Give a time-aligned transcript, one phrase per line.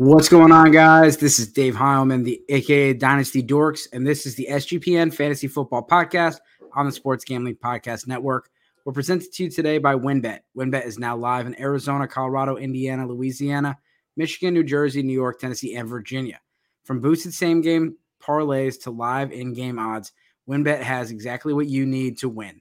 [0.00, 1.16] What's going on, guys?
[1.16, 5.84] This is Dave Heilman, the AKA Dynasty Dorks, and this is the SGPN Fantasy Football
[5.88, 6.38] Podcast
[6.72, 8.48] on the Sports Gambling Podcast Network.
[8.84, 10.38] We're presented to you today by WynnBET.
[10.56, 13.76] WynnBET is now live in Arizona, Colorado, Indiana, Louisiana,
[14.16, 16.38] Michigan, New Jersey, New York, Tennessee, and Virginia.
[16.84, 20.12] From boosted same game parlays to live in game odds,
[20.48, 22.60] WynnBET has exactly what you need to win.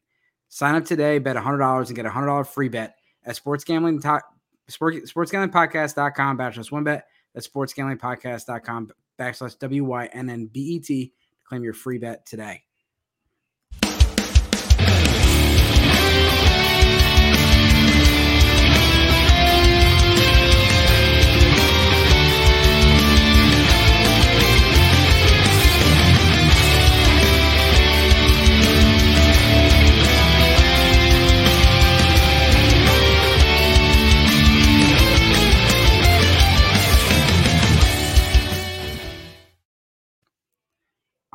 [0.50, 4.96] Sign up today, bet $100 and get a $100 free bet at Sports Gambling, Sport,
[4.96, 7.04] sportsgamblingpodcast.com backslash WynnBET.
[7.38, 11.12] That's sportsgamblingpodcast.com backslash W-Y-N-N-B-E-T to
[11.48, 12.64] claim your free bet today.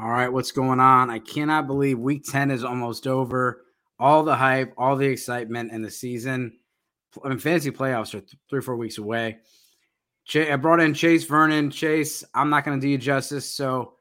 [0.03, 1.11] All right, what's going on?
[1.11, 3.63] I cannot believe week 10 is almost over.
[4.01, 6.59] All the hype, all the excitement, and the season.
[7.25, 9.39] I mean, fantasy playoffs are th- three or four weeks away.
[10.25, 11.71] Ch- I brought in Chase Vernon.
[11.71, 13.49] Chase, I'm not going to do you justice.
[13.49, 13.93] So,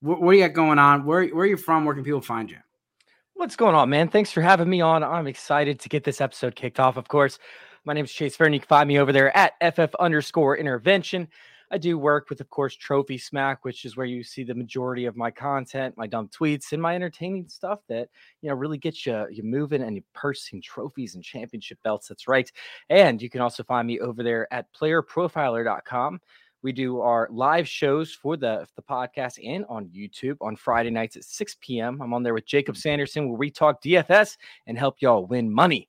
[0.00, 1.06] wh- what do you got going on?
[1.06, 1.86] Where, where are you from?
[1.86, 2.58] Where can people find you?
[3.32, 4.08] What's going on, man?
[4.08, 5.02] Thanks for having me on.
[5.02, 6.98] I'm excited to get this episode kicked off.
[6.98, 7.38] Of course,
[7.86, 8.52] my name is Chase Vernon.
[8.52, 11.26] You can find me over there at FF underscore intervention.
[11.70, 15.04] I do work with, of course, Trophy Smack, which is where you see the majority
[15.04, 18.08] of my content, my dumb tweets, and my entertaining stuff that
[18.40, 22.08] you know really gets you you moving and you pursing trophies and championship belts.
[22.08, 22.50] That's right.
[22.88, 26.20] And you can also find me over there at playerprofiler.com.
[26.62, 31.16] We do our live shows for the, the podcast and on YouTube on Friday nights
[31.16, 32.02] at 6 p.m.
[32.02, 32.78] I'm on there with Jacob mm.
[32.78, 35.88] Sanderson where we talk DFS and help y'all win money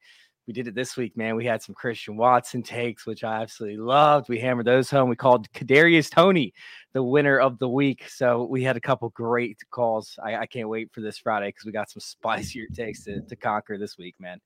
[0.50, 1.36] we did it this week, man.
[1.36, 4.30] We had some Christian Watson takes, which I absolutely loved.
[4.30, 5.08] We hammered those home.
[5.08, 6.56] We called Kadarius Toney
[6.92, 8.10] the winner of the week.
[8.10, 10.18] So we had a couple great calls.
[10.24, 13.36] I, I can't wait for this Friday because we got some spicier takes to, to
[13.36, 14.42] conquer this week, man.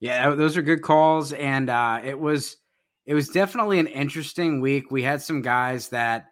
[0.00, 2.56] Yeah, those are good calls, and uh, it was
[3.04, 4.90] it was definitely an interesting week.
[4.90, 6.28] We had some guys that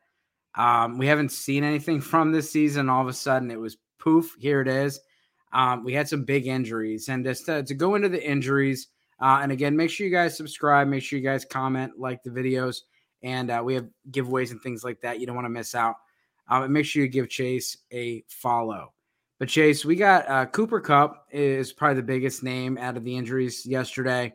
[0.55, 2.89] um, we haven't seen anything from this season.
[2.89, 4.35] All of a sudden, it was poof.
[4.39, 4.99] Here it is
[5.53, 8.89] um, we had some big injuries, and just to, to go into the injuries,
[9.21, 12.31] uh, and again, make sure you guys subscribe, make sure you guys comment, like the
[12.31, 12.79] videos,
[13.23, 15.21] and uh, we have giveaways and things like that.
[15.21, 15.97] You don't want to miss out.
[16.49, 18.93] Uh, make sure you give Chase a follow.
[19.39, 23.17] But Chase, we got uh, Cooper Kupp is probably the biggest name out of the
[23.17, 24.33] injuries yesterday.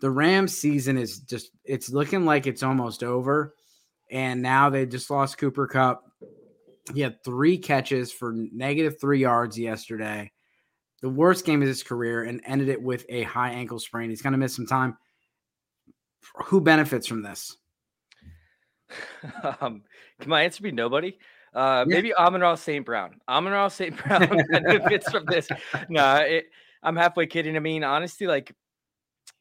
[0.00, 3.54] The Rams season is just it's looking like it's almost over.
[4.10, 6.04] And now they just lost Cooper Kupp.
[6.94, 10.31] He had three catches for negative three yards yesterday.
[11.02, 14.08] The worst game of his career and ended it with a high ankle sprain.
[14.08, 14.96] He's going to miss some time.
[16.46, 17.56] Who benefits from this?
[19.62, 19.84] Um,
[20.20, 21.16] can my answer be nobody?
[21.54, 21.94] Uh, yeah.
[21.94, 22.84] Maybe Amon-Ra St.
[22.84, 23.20] Brown.
[23.26, 23.96] Amon-Ra St.
[24.04, 25.48] Brown benefits from this.
[25.88, 26.44] No, it,
[26.82, 27.56] I'm halfway kidding.
[27.56, 28.54] I mean, honestly, like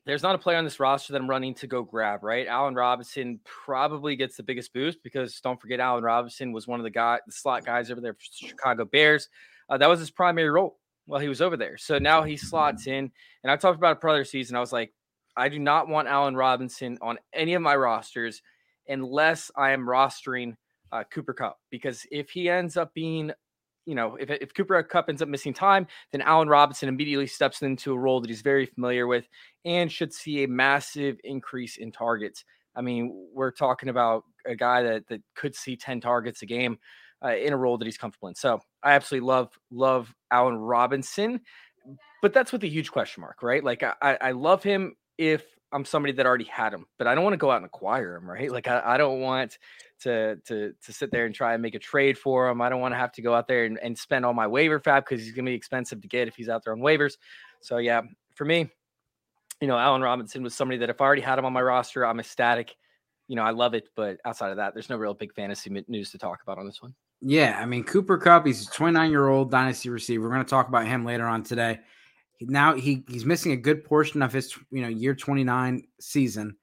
[0.05, 2.47] there's not a player on this roster that I'm running to go grab, right?
[2.47, 6.83] Allen Robinson probably gets the biggest boost because don't forget, Allen Robinson was one of
[6.83, 9.29] the guy, the slot guys over there for Chicago Bears.
[9.69, 10.77] Uh, that was his primary role
[11.11, 11.77] while he was over there.
[11.77, 13.11] So now he slots in.
[13.43, 14.55] And I talked about it prior season.
[14.55, 14.93] I was like,
[15.35, 18.41] I do not want Allen Robinson on any of my rosters
[18.87, 20.55] unless I am rostering
[20.93, 21.59] uh, Cooper Kupp.
[21.69, 23.31] because if he ends up being
[23.85, 27.61] you know, if, if Cooper Kupp ends up missing time, then Allen Robinson immediately steps
[27.61, 29.27] into a role that he's very familiar with
[29.65, 32.45] and should see a massive increase in targets.
[32.75, 36.77] I mean, we're talking about a guy that, that could see 10 targets a game
[37.23, 38.35] uh, in a role that he's comfortable in.
[38.35, 41.41] So I absolutely love, love Allen Robinson,
[42.21, 43.63] but that's with a huge question mark, right?
[43.63, 45.43] Like I, I love him if
[45.73, 48.15] I'm somebody that already had him, but I don't want to go out and acquire
[48.15, 48.51] him, right?
[48.51, 49.57] Like I, I don't want
[50.01, 52.61] to to to sit there and try and make a trade for him.
[52.61, 54.79] I don't want to have to go out there and, and spend all my waiver
[54.79, 57.13] FAAB because he's gonna be expensive to get if he's out there on waivers.
[57.61, 58.01] So yeah,
[58.35, 58.69] for me,
[59.61, 62.05] you know, Allen Robinson was somebody that if I already had him on my roster,
[62.05, 62.75] I'm ecstatic.
[63.27, 66.11] You know, I love it, but outside of that, there's no real big fantasy news
[66.11, 66.93] to talk about on this one.
[67.21, 70.23] Yeah, I mean Cooper Kupp, he's a 29 year old dynasty receiver.
[70.23, 71.79] We're going to talk about him later on today.
[72.41, 76.57] Now he he's missing a good portion of his you know year 29 season.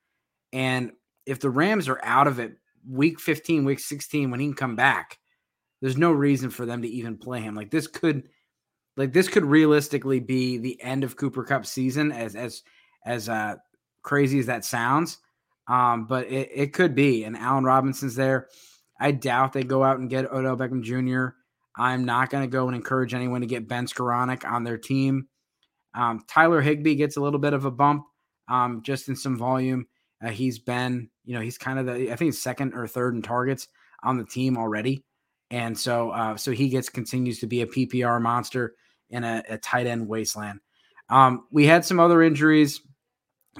[0.53, 0.93] And
[1.27, 2.57] if the rams are out of it
[2.89, 5.19] week 15 week 16 when he can come back
[5.81, 7.55] there's no reason for them to even play him.
[7.55, 8.29] Like this could
[8.97, 12.63] like this could realistically be the end of cooper Kupp season as as
[13.05, 13.57] as uh
[14.03, 15.19] crazy as that sounds.
[15.69, 18.49] Um but it, it could be and allen robinson's there
[19.01, 21.37] i doubt they go out and get odell beckham jr
[21.77, 25.29] i'm not going to go and encourage anyone to get ben skowronek on their team
[25.95, 28.05] um, Tyler Higbee gets a little bit of a bump
[28.49, 29.87] um, just in some volume.
[30.25, 33.23] Uh, he's been, you know, he's kind of the I think second or third in
[33.23, 33.69] targets
[34.03, 35.05] on the team already,
[35.51, 38.75] and so uh, so he gets continues to be a PPR monster
[39.11, 40.61] in a, a tight end wasteland.
[41.09, 42.81] Um, we had some other injuries.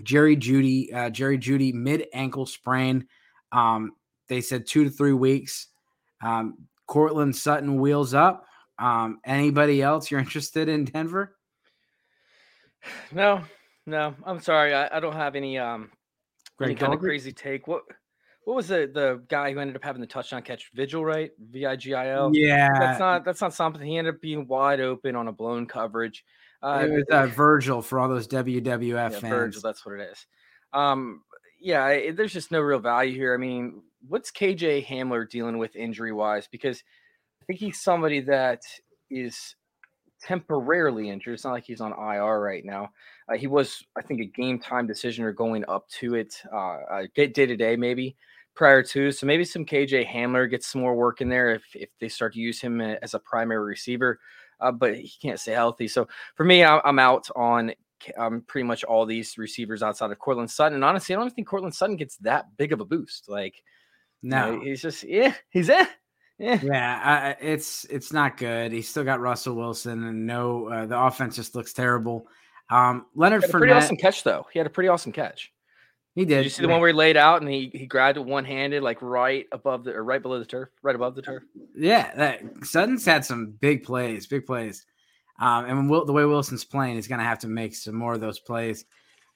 [0.03, 3.07] Jerry Jeudy, uh, Jerry Jeudy, mid ankle sprain.
[3.53, 3.93] Um,
[4.29, 5.69] they said two to three weeks.
[6.23, 8.47] Um, Courtland Sutton wheels up.
[8.79, 11.37] Um, anybody else you're interested in Denver?
[13.13, 13.43] No,
[13.87, 14.15] no.
[14.25, 14.75] I'm sorry.
[14.75, 15.91] I, I don't have any um
[16.63, 17.67] any kind of crazy take.
[17.67, 17.83] What
[18.45, 20.71] what was the the guy who ended up having the touchdown catch?
[20.75, 21.31] Vigil, right?
[21.51, 22.31] V I G I L.
[22.35, 23.83] Yeah, that's not that's not something.
[23.83, 26.25] He ended up being wide open on a blown coverage.
[26.63, 29.23] Uh, it was uh, Virgil for all those WWF yeah, fans.
[29.23, 30.27] Virgil, that's what it is.
[30.73, 31.23] Um,
[31.61, 33.35] yeah, it, there's just no real value here.
[33.35, 36.49] I mean, what's KJ Hamler dealing with injury wise?
[36.51, 36.83] Because
[37.43, 38.63] I think he's somebody that
[39.11, 39.57] is
[40.21, 41.35] temporarily injured.
[41.35, 42.91] It's not like he's on IR right now.
[43.29, 47.03] Uh, he was, I think, a game time decision or going up to it uh,
[47.15, 48.17] day to day, maybe
[48.55, 49.13] prior to.
[49.13, 52.35] So maybe some KJ Hamler gets some more work in there if, if they start
[52.35, 54.19] to use him as a primary receiver.
[54.61, 55.87] Uh, but he can't stay healthy.
[55.87, 57.73] So for me, I'm out on
[58.17, 60.75] um, pretty much all these receivers outside of Courtland Sutton.
[60.75, 63.29] And honestly, I don't think Courtland Sutton gets that big of a boost.
[63.29, 63.63] Like,
[64.23, 65.87] no, you know, he's just yeah, he's eh.
[66.39, 68.73] Yeah, yeah uh, it's it's not good.
[68.73, 72.27] He's still got Russell Wilson, and no, uh, the offense just looks terrible.
[72.71, 74.47] Um, Leonard Fournette, pretty awesome catch though.
[74.53, 75.53] He had a pretty awesome catch.
[76.15, 76.37] He did.
[76.37, 78.45] Did you see the one where he laid out and he he grabbed it one
[78.45, 81.45] handed, like right above the or right below the turf, right above the turf?
[81.77, 84.85] Yeah, that Sutton's had some big plays, big plays.
[85.39, 88.15] Um, and Will, the way Wilson's playing, he's going to have to make some more
[88.15, 88.85] of those plays.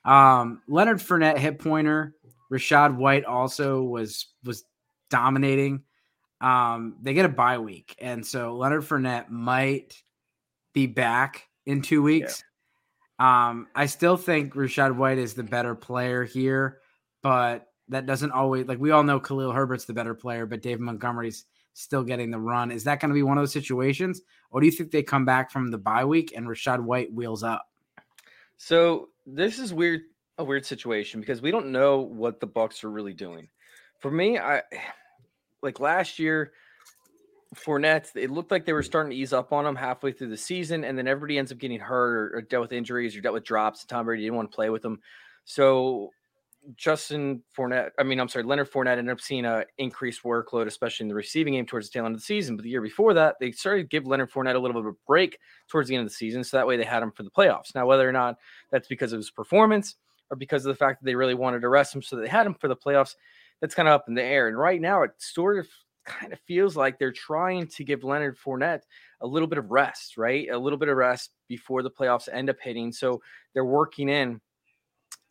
[0.05, 2.15] Um, Leonard Fournette hip pointer.
[2.53, 4.65] Rachaad White also was was
[5.11, 5.85] dominating.
[6.41, 10.03] Um, they get a bye week, and so Leonard Fournette might
[10.75, 12.43] be back in two weeks.
[13.21, 13.51] Yeah.
[13.51, 16.81] Um, I still think Rachaad White is the better player here,
[17.23, 20.81] but that doesn't always like we all know Khalil Herbert's the better player, but David
[20.81, 22.71] Montgomery's still getting the run.
[22.71, 25.25] Is that going to be one of those situations, or do you think they come
[25.25, 27.69] back from the bye week and Rachaad White wheels up?
[28.57, 30.03] So this is weird,
[30.39, 33.49] a weird situation because we don't know what the Bucks are really doing.
[33.99, 34.63] For me, I
[35.63, 36.53] like last year.
[37.55, 40.37] Fournette, it looked like they were starting to ease up on him halfway through the
[40.39, 43.35] season, and then everybody ends up getting hurt or, or dealt with injuries or dealt
[43.35, 43.85] with drops.
[43.85, 45.01] Tom Brady didn't want to play with them.
[45.45, 46.11] So
[46.77, 51.05] Justin Fournette, I mean, I'm sorry, Leonard Fournette ended up seeing a increased workload, especially
[51.05, 52.57] in the receiving game towards the tail end of the season.
[52.57, 54.95] But the year before that, they started to give Leonard Fournette a little bit of
[54.95, 55.39] a break
[55.69, 56.45] towards the end of the season.
[56.45, 57.75] So that way they had him for the playoffs.
[57.75, 58.37] Now, whether or not
[58.71, 59.97] that's because of his performance
[60.31, 62.47] or because of the fact that they really wanted to rest him so they had
[62.47, 63.17] him for the playoffs,
[63.61, 64.49] that's kind of up in the air.
[64.49, 65.67] And right now, it sort of
[66.05, 68.83] kind of feels like they're trying to give Leonard Fournette
[69.21, 70.49] a little bit of rest, right?
[70.51, 72.93] A little bit of rest before the playoffs end up hitting.
[72.93, 73.21] So
[73.53, 74.41] they're working in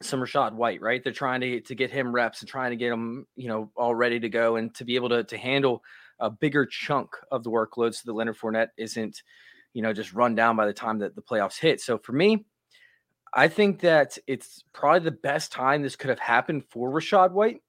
[0.03, 1.03] some Rachaad White, right?
[1.03, 3.95] They're trying to to get him reps and trying to get him, you know, all
[3.95, 5.83] ready to go and to be able to to handle
[6.19, 9.24] a bigger chunk of the workload so that Leonard Fournette isn't,
[9.74, 11.81] you know, just run down by the time that the playoffs hit.
[11.81, 12.45] So for me,
[13.33, 17.62] I think that it's probably the best time this could have happened for Rachaad White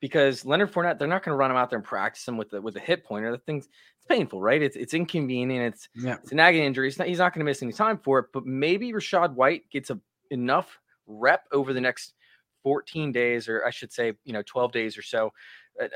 [0.00, 2.50] because Leonard Fournette, they're not going to run him out there and practice him with
[2.50, 3.30] the with a hip pointer.
[3.32, 4.62] The thing's it's painful, right?
[4.62, 5.74] It's it's inconvenient.
[5.74, 6.16] It's yeah.
[6.22, 6.92] it's a nagging injury.
[6.98, 8.26] Not, he's not going to miss any time for it.
[8.32, 9.98] But maybe Rachaad White gets a
[10.30, 12.14] enough rep over the next
[12.62, 15.32] 14 days, or I should say, you know, 12 days or so,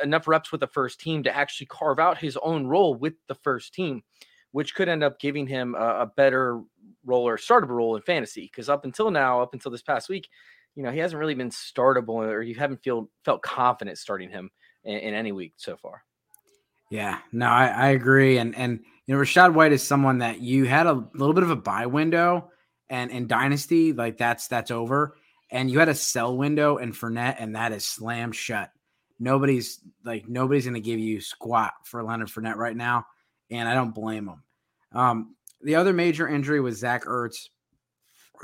[0.02, 3.34] enough reps with the first team to actually carve out his own role with the
[3.34, 4.02] first team,
[4.52, 6.62] which could end up giving him a, a better
[7.04, 8.42] role or startable role in fantasy.
[8.42, 10.28] Because up until now, up until this past week,
[10.74, 14.50] you know, he hasn't really been startable, or you haven't feel felt confident starting him
[14.84, 16.04] in, in any week so far.
[16.90, 20.64] Yeah, no, I, I agree, and and you know, Rachaad White is someone that you
[20.64, 22.50] had a little bit of a buy window
[22.92, 25.16] and in Dynasty, like that's that's over.
[25.50, 28.70] And you had a sell window in Fournette, and that is slammed shut.
[29.18, 33.06] Nobody's like nobody's going to give you squat for Leonard Fournette right now,
[33.50, 34.42] and I don't blame them.
[34.92, 37.48] Um, the other major injury was Zach Ertz.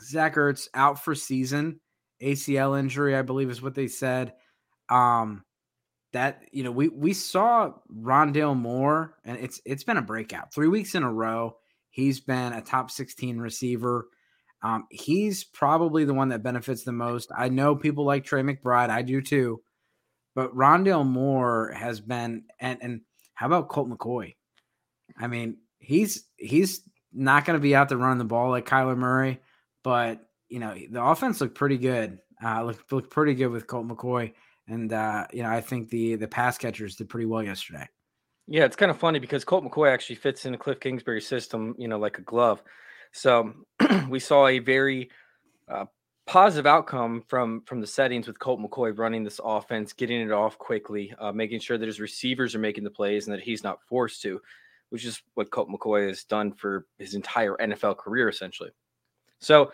[0.02, 1.80] Zach Ertz out for season,
[2.22, 4.32] ACL injury, I believe is what they said.
[4.88, 5.44] Um,
[6.14, 10.68] that you know we we saw Rondale Moore, and it's it's been a breakout three
[10.68, 11.58] weeks in a row.
[11.90, 14.08] He's been a top 16 receiver.
[14.62, 17.30] Um, he's probably the one that benefits the most.
[17.36, 19.62] I know people like Trey McBride, I do too,
[20.34, 23.00] but Rondale Moore has been and and
[23.34, 24.34] how about Colt McCoy?
[25.16, 28.96] I mean, he's he's not going to be out there running the ball like Kyler
[28.96, 29.40] Murray,
[29.84, 32.18] but you know the offense looked pretty good.
[32.44, 34.32] Uh, looked looked pretty good with Colt McCoy,
[34.66, 37.88] and uh, you know I think the the pass catchers did pretty well yesterday.
[38.48, 41.74] Yeah, it's kind of funny because Colt McCoy actually fits in the Cliff Kingsbury system,
[41.78, 42.62] you know, like a glove.
[43.12, 43.52] So
[44.08, 45.10] we saw a very
[45.68, 45.86] uh,
[46.26, 50.58] positive outcome from from the settings with Colt McCoy running this offense, getting it off
[50.58, 53.82] quickly, uh, making sure that his receivers are making the plays and that he's not
[53.86, 54.40] forced to,
[54.90, 58.70] which is what Colt McCoy has done for his entire NFL career essentially.
[59.40, 59.72] So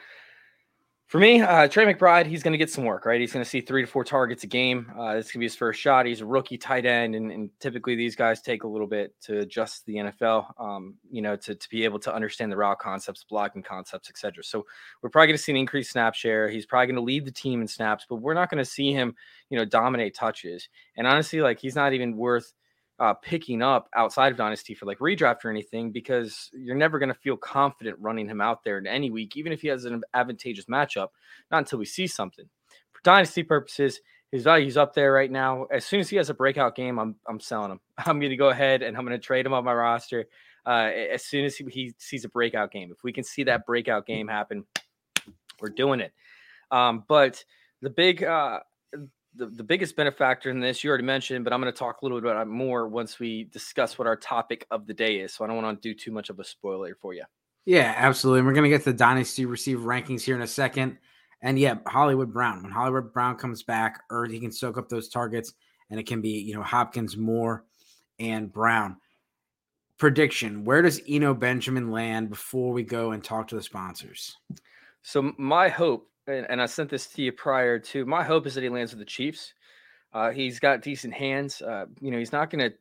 [1.15, 3.21] for me, uh, Trey McBride, he's going to get some work, right?
[3.21, 4.91] He's going to see three to four targets a game.
[4.99, 6.07] Uh, this could be his first shot.
[6.07, 9.39] He's a rookie tight end, and, and, typically these guys take a little bit to
[9.39, 13.23] adjust the NFL, um, you know, to, to be able to understand the route concepts,
[13.23, 14.43] blocking concepts, etc.
[14.43, 14.67] So
[15.03, 16.49] we're probably going to see an increased snap share.
[16.49, 18.93] He's probably going to lead the team in snaps, but we're not going to see
[18.93, 19.15] him,
[19.51, 20.69] you know, dominate touches.
[20.97, 22.53] And honestly, like he's not even worth–
[23.01, 27.09] uh, picking up outside of Dynasty for like redraft or anything because you're never going
[27.09, 30.03] to feel confident running him out there in any week, even if he has an
[30.15, 31.09] advantageous matchup,
[31.51, 32.49] not until we see something.
[32.93, 35.65] For Dynasty purposes, his value's up there right now.
[35.73, 37.81] As soon as he has a breakout game, I'm I'm selling him.
[37.99, 40.27] I'm going to go ahead and I'm going to trade him on my roster
[40.67, 42.91] uh, as soon as he, he, sees a breakout game.
[42.91, 44.65] If we can see that breakout game happen,
[45.61, 46.13] we're doing it.
[46.71, 47.45] Um, but
[47.83, 48.61] the big uh,
[49.37, 52.05] the, the biggest benefactor in this you already mentioned, but I'm going to talk a
[52.05, 55.35] little bit about it more once we discuss what our topic of the day is.
[55.35, 57.25] So I don't want to do too much of a spoiler for you.
[57.67, 58.41] Yeah, absolutely.
[58.41, 60.99] And we're going to get the dynasty receiver rankings here in a second.
[61.43, 62.63] And yeah, Hollywood Brown.
[62.63, 65.53] When Hollywood Brown comes back, or he can soak up those targets,
[65.91, 67.65] and it can be you know Hopkins, Moore,
[68.19, 68.97] and Brown.
[69.99, 74.39] Prediction: Where does Eno Benjamin land before we go and talk to the sponsors?
[75.03, 78.55] So my hope and, and I sent this to you prior to my hope is
[78.55, 79.55] that he lands with the Chiefs.
[80.13, 81.61] Uh, he's got decent hands.
[81.61, 82.77] Uh, you know, he's not going to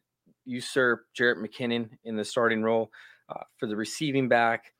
[0.45, 2.91] usurp Jerick McKinnon in the starting role
[3.29, 4.73] uh, for the receiving back.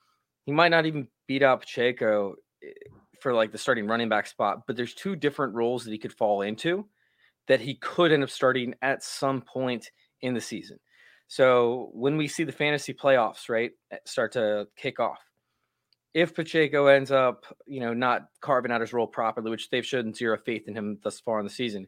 [0.46, 2.72] He might not even beat out Pacheco eh,
[3.20, 6.14] for like the starting running back spot, but there's two different roles that he could
[6.14, 6.88] fall into
[7.48, 9.90] that he could end up starting at some point
[10.22, 10.80] in the season.
[11.28, 15.20] So when we see the fantasy playoffs, right, eh, start to kick off,
[16.14, 20.14] if Pacheco ends up, you know, not carving out his role properly, which they've shown
[20.14, 21.88] zero faith in him thus far in the season,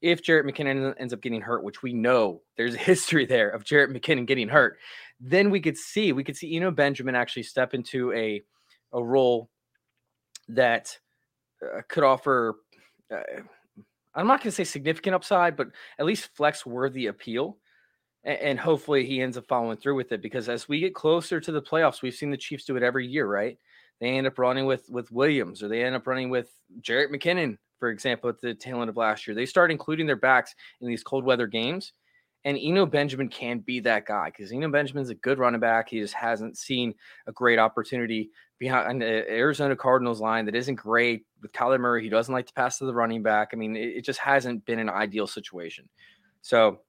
[0.00, 3.64] if Jerick McKinnon ends up getting hurt, which we know there's a history there of
[3.64, 4.78] Jerick McKinnon getting hurt,
[5.20, 8.42] then we could see we could see Eno Benjamin actually step into a
[8.92, 9.50] a role
[10.48, 10.96] that
[11.62, 12.56] uh, could offer.
[13.12, 13.20] Uh,
[14.14, 15.68] I'm not going to say significant upside, but
[15.98, 17.58] at least flex worthy appeal.
[18.26, 21.52] And, hopefully he ends up following through with it because as we get closer to
[21.52, 23.56] the playoffs, we've seen the Chiefs do it every year, right?
[24.00, 27.58] they end up running with with Williams or they end up running with Jerick McKinnon,
[27.78, 29.34] for example, at the tail end of last year.
[29.34, 31.92] They start including their backs in these cold weather games.
[32.44, 35.88] And Eno Benjamin can be that guy because Eno Benjamin's a good running back.
[35.88, 36.94] He just hasn't seen
[37.26, 38.30] a great opportunity
[38.60, 42.04] behind the Arizona Cardinals line that isn't great with Kyler Murray.
[42.04, 43.48] He doesn't like to pass to the running back.
[43.52, 45.88] I mean, it, it just hasn't been an ideal situation.
[46.42, 46.82] So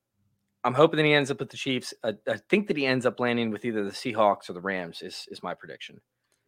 [0.64, 1.94] I'm hoping that he ends up with the Chiefs.
[2.04, 5.02] I, I think that he ends up landing with either the Seahawks or the Rams.
[5.02, 6.02] Is is my prediction.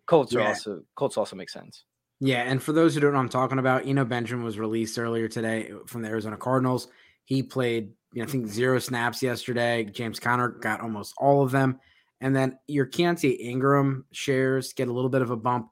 [0.06, 0.42] Colts yeah.
[0.42, 1.86] are also Colts also make sense.
[2.20, 5.30] Yeah, and for those who don't know, I'm talking about Eno Benjamin was released earlier
[5.30, 6.90] today from the Arizona Cardinals.
[7.24, 9.86] He played, you know, I think zero snaps yesterday.
[9.86, 11.80] James Conner got almost all of them,
[12.20, 15.70] and then your Keaontay Ingram shares get a little bit of a bump.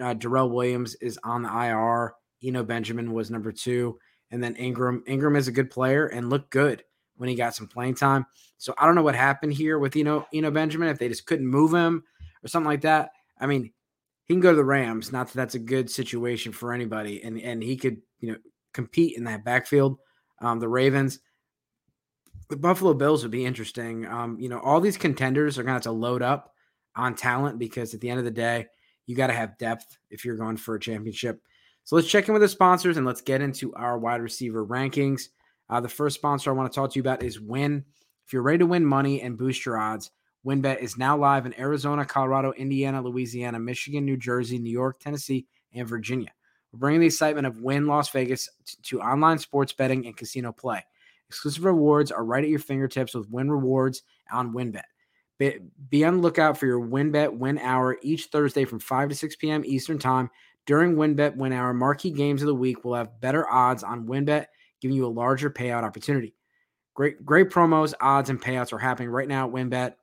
[0.00, 2.14] Uh, Darrel Williams is on the IR.
[2.42, 3.98] Eno Benjamin was number two,
[4.30, 5.02] and then Ingram.
[5.06, 6.82] Ingram is a good player and looked good
[7.20, 8.24] when he got some playing time.
[8.56, 11.08] So I don't know what happened here with you know you know Benjamin if they
[11.08, 12.02] just couldn't move him
[12.42, 13.10] or something like that.
[13.38, 13.72] I mean,
[14.24, 15.12] he can go to the Rams.
[15.12, 18.38] Not that that's a good situation for anybody, and and he could you know
[18.72, 19.98] compete in that backfield.
[20.40, 21.20] Um, the Ravens,
[22.48, 24.06] the Buffalo Bills would be interesting.
[24.06, 26.54] Um, you know, all these contenders are going to have to load up
[26.96, 28.66] on talent because at the end of the day,
[29.04, 31.42] you got to have depth if you're going for a championship.
[31.84, 35.24] So let's check in with the sponsors and let's get into our wide receiver rankings.
[35.70, 37.84] Uh, the first sponsor I want to talk to you about is Win.
[38.26, 40.10] If you're ready to win money and boost your odds,
[40.44, 45.46] WynnBET is now live in Arizona, Colorado, Indiana, Louisiana, Michigan, New Jersey, New York, Tennessee,
[45.72, 46.32] and Virginia.
[46.72, 48.48] We're bringing the excitement of Wynn Las Vegas
[48.82, 50.84] to online sports betting and casino play.
[51.28, 54.82] Exclusive rewards are right at your fingertips with Wynn Rewards on WynnBET.
[55.38, 55.58] Be,
[55.88, 59.36] be on the lookout for your WynnBET Win Hour each Thursday from 5 to 6
[59.36, 59.62] p.m.
[59.64, 60.30] Eastern Time.
[60.66, 64.46] During WynnBET Win Hour, marquee games of the week will have better odds on WynnBET,
[64.80, 66.34] giving you a larger payout opportunity.
[66.94, 69.94] Great, great promos, odds, and payouts are happening right now at WynnBET.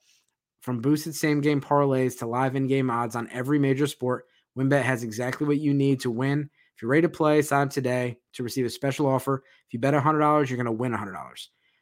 [0.61, 4.25] From boosted same game parlays to live in game odds on every major sport,
[4.57, 6.49] WynnBET has exactly what you need to win.
[6.75, 9.43] If you're ready to play, sign up today to receive a special offer.
[9.67, 11.13] If you bet $100, you're going to win $100.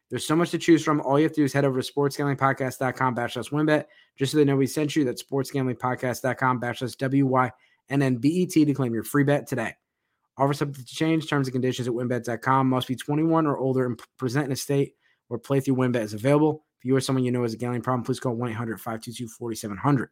[0.10, 1.02] There's so much to choose from.
[1.02, 3.86] All you have to do is head over to sportsgamblingpodcast.com backslash wynnbet
[4.18, 5.04] just so they know we sent you.
[5.04, 9.76] That's sportsgamblingpodcast.com backslash W-Y-N-N-B-E-T to claim your free bet today.
[10.38, 11.30] Offer subject to change.
[11.30, 12.70] Terms and conditions at wynnbet.com.
[12.70, 14.96] Must be 21 or older and present in a state
[15.28, 18.04] where playthrough wynnbet is available If you or someone you know has a gambling problem,
[18.04, 20.10] please call 1 800 522 4700.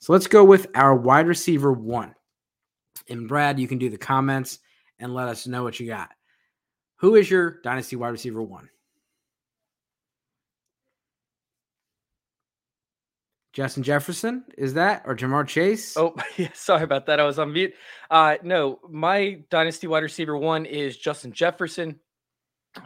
[0.00, 2.14] So let's go with our wide receiver one.
[3.08, 4.58] And Brad, you can do the comments
[4.98, 6.10] and let us know what you got.
[6.96, 8.68] Who is your dynasty wide receiver one?
[13.52, 15.96] Justin Jefferson, is that or Ja'Marr Chase?
[15.96, 17.18] Oh, yeah, sorry about that.
[17.18, 17.74] I was on mute.
[18.10, 21.98] Uh, no, my dynasty wide receiver one is Justin Jefferson.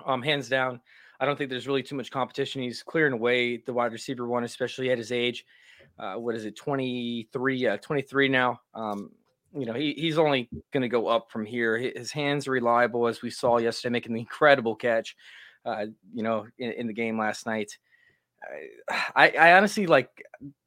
[0.06, 0.80] Um, hands down.
[1.20, 2.62] I don't think there's really too much competition.
[2.62, 5.44] He's clearing away the wide receiver one, especially at his age.
[5.98, 7.56] Uh, what is it, 23?
[7.56, 8.60] Yeah, 23 now.
[8.74, 9.10] Um,
[9.56, 11.78] you know, he, he's only going to go up from here.
[11.78, 15.14] His hands are reliable, as we saw yesterday, making the incredible catch,
[15.64, 17.78] uh, you know, in, in the game last night.
[19.16, 20.10] I, I honestly like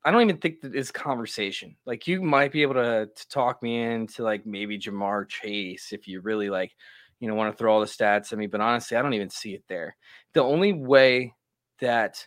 [0.03, 1.75] I don't even think that is conversation.
[1.85, 6.07] Like you might be able to, to talk me into like maybe Ja'Marr Chase if
[6.07, 6.73] you really like,
[7.19, 8.47] you know, want to throw all the stats at me.
[8.47, 9.95] But honestly, I don't even see it there.
[10.33, 11.33] The only way
[11.81, 12.25] that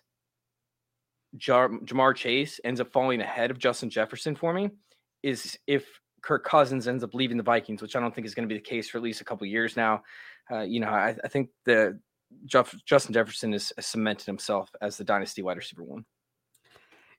[1.37, 4.71] Jar- Ja'Marr Chase ends up falling ahead of Justin Jefferson for me
[5.23, 5.87] is if
[6.23, 8.59] Kirk Cousins ends up leaving the Vikings, which I don't think is going to be
[8.59, 10.03] the case for at least a couple years now.
[10.51, 11.99] Uh, you know, I, I think the
[12.47, 16.05] Jeff, Justin Jefferson has cemented himself as the dynasty wide receiver one.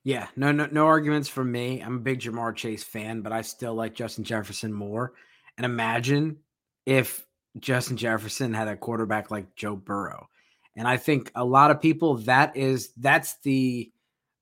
[0.04, 1.80] Yeah, no, no, no arguments from me.
[1.80, 5.12] I'm a big Ja'Marr Chase fan, but I still like Justin Jefferson more.
[5.56, 6.38] And imagine
[6.86, 7.24] if
[7.58, 10.28] Justin Jefferson had a quarterback like Joe Burrow.
[10.76, 13.92] And I think a lot of people that is that's the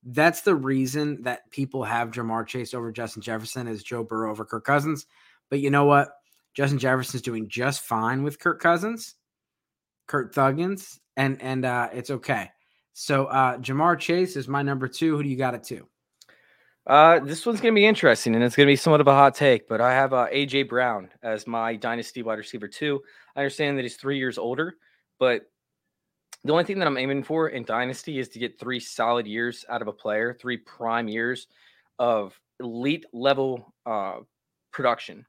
[0.05, 4.45] that's the reason that people have Ja'Marr Chase over Justin Jefferson is Joe Burrow over
[4.47, 5.07] Kirk Cousins.
[5.51, 6.09] But you know what?
[6.55, 9.17] Justin Jefferson's doing just fine with Kirk Cousins.
[10.11, 12.51] Kurt Thuggins, and and uh, it's okay.
[12.95, 15.17] So uh, Ja'Marr Chase is my number two.
[15.17, 15.87] Who do you got it to?
[16.85, 19.15] Uh, this one's going to be interesting, and it's going to be somewhat of a
[19.15, 19.69] hot take.
[19.69, 23.01] But I have uh, AJ Brown as my dynasty wide receiver two.
[23.37, 24.75] I understand that he's three years older,
[25.21, 25.43] but
[26.43, 29.65] the only thing that I'm aiming for in dynasty is to get three solid years
[29.69, 31.47] out of a player, three prime years
[32.01, 34.17] of elite level uh,
[34.73, 35.25] production.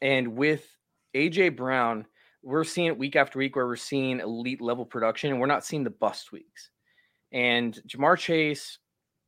[0.00, 0.66] And with
[1.14, 2.06] AJ Brown,
[2.42, 5.64] we're seeing it week after week where we're seeing elite level production and we're not
[5.64, 6.70] seeing the bust weeks.
[7.30, 8.78] And Ja'Marr Chase,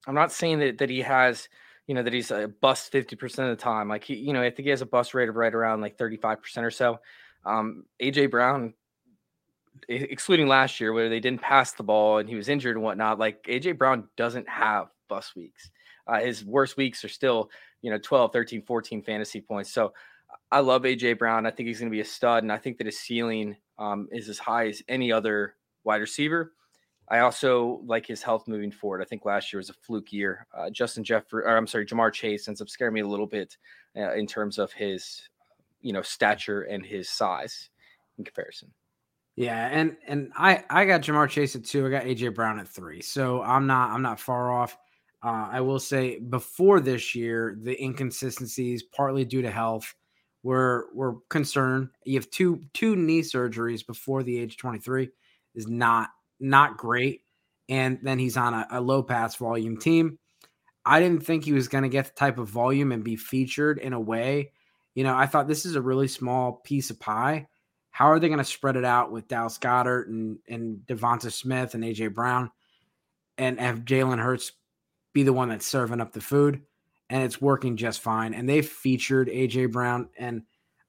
[0.07, 1.49] I'm not saying that that he has,
[1.87, 3.89] you know, that he's a bust 50% of the time.
[3.89, 5.97] Like he, you know, I think he has a bust rate of right around like
[5.97, 6.99] 35% or so.
[7.45, 8.75] Um, AJ Brown,
[9.89, 13.19] excluding last year where they didn't pass the ball and he was injured and whatnot,
[13.19, 15.71] like AJ Brown doesn't have bust weeks.
[16.07, 19.73] Uh, his worst weeks are still, you know, 12, 13, 14 fantasy points.
[19.73, 19.93] So
[20.51, 21.47] I love AJ Brown.
[21.47, 24.09] I think he's going to be a stud, and I think that his ceiling um,
[24.13, 26.53] is as high as any other wide receiver.
[27.09, 29.03] I also like his health moving forward.
[29.03, 30.47] I think last year was a fluke year.
[30.57, 33.57] Uh, Justin Jeffrey, or I'm sorry, Ja'Marr Chase ends up scaring me a little bit
[33.97, 35.29] uh, in terms of his,
[35.83, 37.69] you know, stature and his size
[38.17, 38.71] in comparison.
[39.37, 41.87] Yeah, and and I I got Ja'Marr Chase at two.
[41.87, 43.03] I got AJ Brown at three.
[43.03, 44.79] So I'm not I'm not far off.
[45.23, 49.95] Uh, I will say before this year, the inconsistencies partly due to health
[50.45, 51.89] we're we're concerned.
[52.05, 55.09] You have two two knee surgeries before the age 23
[55.55, 57.23] is not not great.
[57.71, 60.19] And then he's on a, a low pass volume team.
[60.85, 63.79] I didn't think he was going to get the type of volume and be featured
[63.79, 64.53] in a way.
[64.95, 67.49] You know, I thought this is a really small piece of pie.
[67.91, 71.75] How are they going to spread it out with Dallas Goedert and and Devonta Smith
[71.75, 72.51] and AJ Brown,
[73.39, 74.53] and have Jalen Hurts
[75.15, 76.61] be the one that's serving up the food?
[77.11, 78.35] And it's working just fine.
[78.35, 80.43] And they featured AJ Brown, and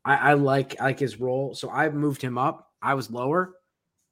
[0.06, 1.54] I, I like I like his role.
[1.54, 2.72] So I moved him up.
[2.82, 3.56] I was lower,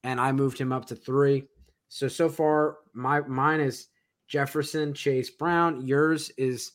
[0.04, 1.46] and I moved him up to three.
[1.88, 3.88] So so far, my mine is
[4.28, 5.86] Jefferson, Chase, Brown.
[5.86, 6.74] Yours is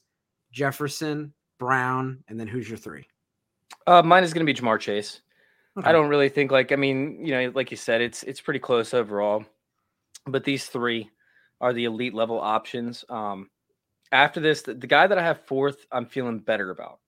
[0.53, 3.07] Jefferson, Brown, and then who's your three?
[3.87, 5.21] Uh, mine is going to be Ja'Marr Chase.
[5.79, 5.89] Okay.
[5.89, 8.61] I don't really think like I mean, you know, like you said, it's it's pretty
[8.61, 9.45] close overall,
[10.27, 11.11] but these three
[11.61, 13.05] are the elite level options.
[13.09, 13.49] Um,
[14.13, 17.01] after this, the, the guy that I have fourth, I'm feeling better about.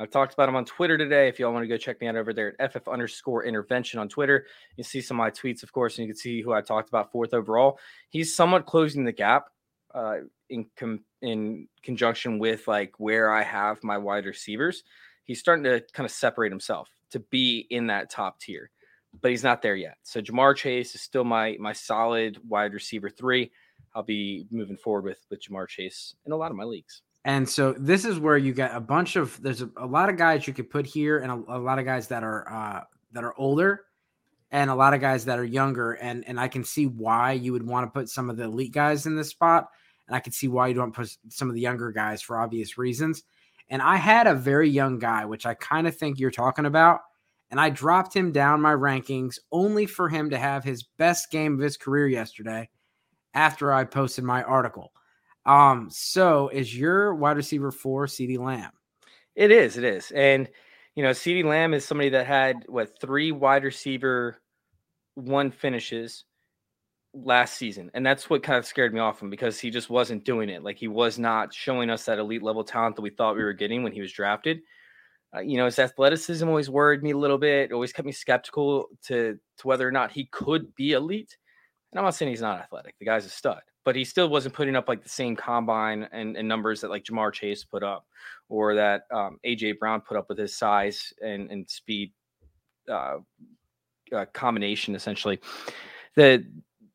[0.00, 1.26] I've talked about him on Twitter today.
[1.26, 4.08] If y'all want to go check me out over there at FF underscore intervention on
[4.08, 6.60] Twitter, you see some of my tweets, of course, and you can see who I
[6.60, 7.80] talked about fourth overall.
[8.08, 9.46] He's somewhat closing the gap
[9.92, 10.18] uh,
[10.50, 14.84] in com- in conjunction with like where I have my wide receivers.
[15.24, 18.70] He's starting to kind of separate himself to be in that top tier,
[19.20, 19.96] but he's not there yet.
[20.04, 23.50] So Ja'Marr Chase is still my my solid wide receiver three.
[23.98, 27.02] I'll be moving forward with with Ja'Marr Chase in a lot of my leagues.
[27.24, 30.16] And so this is where you get a bunch of there's a, a lot of
[30.16, 33.24] guys you could put here, and a, a lot of guys that are uh, that
[33.24, 33.86] are older,
[34.52, 35.94] and a lot of guys that are younger.
[35.94, 38.72] And and I can see why you would want to put some of the elite
[38.72, 39.66] guys in this spot,
[40.06, 42.78] and I can see why you don't put some of the younger guys for obvious
[42.78, 43.24] reasons.
[43.68, 47.00] And I had a very young guy, which I kind of think you're talking about,
[47.50, 51.54] and I dropped him down my rankings only for him to have his best game
[51.54, 52.70] of his career yesterday
[53.38, 54.92] after I posted my article.
[55.46, 58.72] Um, so is your wide receiver four CeeDee Lamb?
[59.36, 60.10] It is, it is.
[60.10, 60.48] And
[60.96, 64.42] you know, CeeDee Lamb is somebody that had what three wide receiver
[65.14, 66.24] one finishes
[67.14, 67.92] last season.
[67.94, 70.64] And that's what kind of scared me off him because he just wasn't doing it.
[70.64, 73.52] Like he was not showing us that elite level talent that we thought we were
[73.52, 74.58] getting when he was drafted.
[75.34, 78.88] Uh, you know, his athleticism always worried me a little bit, always kept me skeptical
[79.04, 81.36] to, to whether or not he could be elite.
[81.92, 82.94] And I'm not saying he's not athletic.
[82.98, 86.36] The guy's a stud, but he still wasn't putting up like the same combine and,
[86.36, 88.06] and numbers that like Ja'Marr Chase put up
[88.48, 92.12] or that um, AJ Brown put up with his size and, and speed
[92.90, 93.18] uh,
[94.14, 95.38] uh, combination essentially.
[96.14, 96.44] The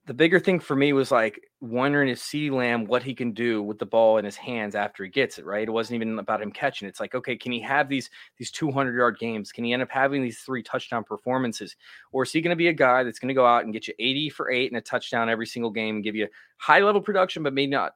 [0.06, 3.64] the bigger thing for me was like wondering if CeeDee Lamb what he can do
[3.64, 5.46] with the ball in his hands after he gets it.
[5.46, 6.88] Right, it wasn't even about him catching.
[6.88, 9.52] It's like, okay, can he have these these 200 yard games?
[9.52, 11.76] Can he end up having these three touchdown performances,
[12.12, 13.88] or is he going to be a guy that's going to go out and get
[13.88, 17.02] you 80 for eight and a touchdown every single game and give you high level
[17.02, 17.96] production, but maybe not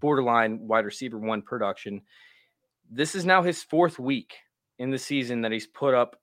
[0.00, 2.00] borderline wide receiver one production?
[2.90, 4.34] This is now his fourth week
[4.78, 6.18] in the season that he's put up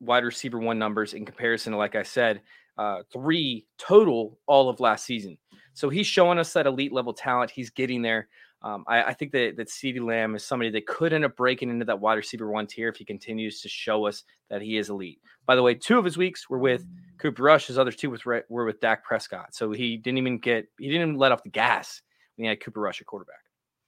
[0.00, 2.42] wide receiver one numbers in comparison to, like I said,
[2.78, 5.38] uh, three total all of last season.
[5.74, 7.50] So he's showing us that elite level talent.
[7.50, 8.28] He's getting there.
[8.62, 11.70] Um, I, I, think that that CeeDee Lamb is somebody that could end up breaking
[11.70, 14.90] into that wide receiver one tier if he continues to show us that he is
[14.90, 15.18] elite.
[15.46, 17.68] By the way, two of his weeks were with Cooper Rush.
[17.68, 18.14] His other two
[18.50, 19.54] were with Dak Prescott.
[19.54, 22.02] So he didn't even get he didn't even let off the gas
[22.36, 23.40] when he had Cooper Rush at quarterback.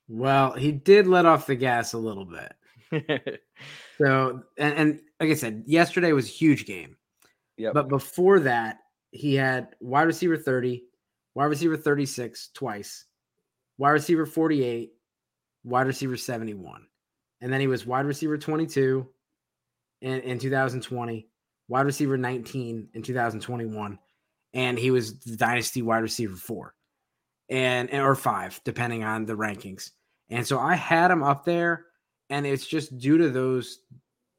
[0.08, 3.42] Well, he did let off the gas a little bit.
[3.98, 6.96] so and, and like I said, yesterday was a huge game.
[7.58, 7.72] Yeah.
[7.74, 8.78] But before that,
[9.10, 10.82] he had wide receiver 30,
[11.34, 13.06] wide receiver 36 twice,
[13.78, 14.92] wide receiver 48,
[15.64, 16.86] wide receiver 71.
[17.40, 19.08] And then he was wide receiver 22
[20.00, 21.28] in, in 2020,
[21.68, 23.98] wide receiver 19 in 2021.
[24.54, 26.74] And he was the dynasty wide receiver four
[27.48, 29.90] and or five, depending on the rankings.
[30.30, 31.86] And so I had him up there,
[32.30, 33.80] and it's just due to those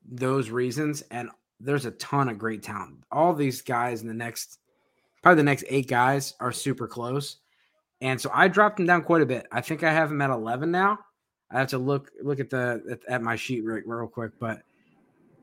[0.06, 1.04] those reasons.
[1.12, 1.30] And
[1.60, 3.04] there's a ton of great talent.
[3.12, 4.60] All these guys in the next,
[5.24, 7.38] probably the next eight guys are super close.
[8.02, 9.48] And so I dropped him down quite a bit.
[9.52, 11.00] I think I have him at 11 now.
[11.50, 14.62] I have to look look at the at, at my sheet real, real quick, but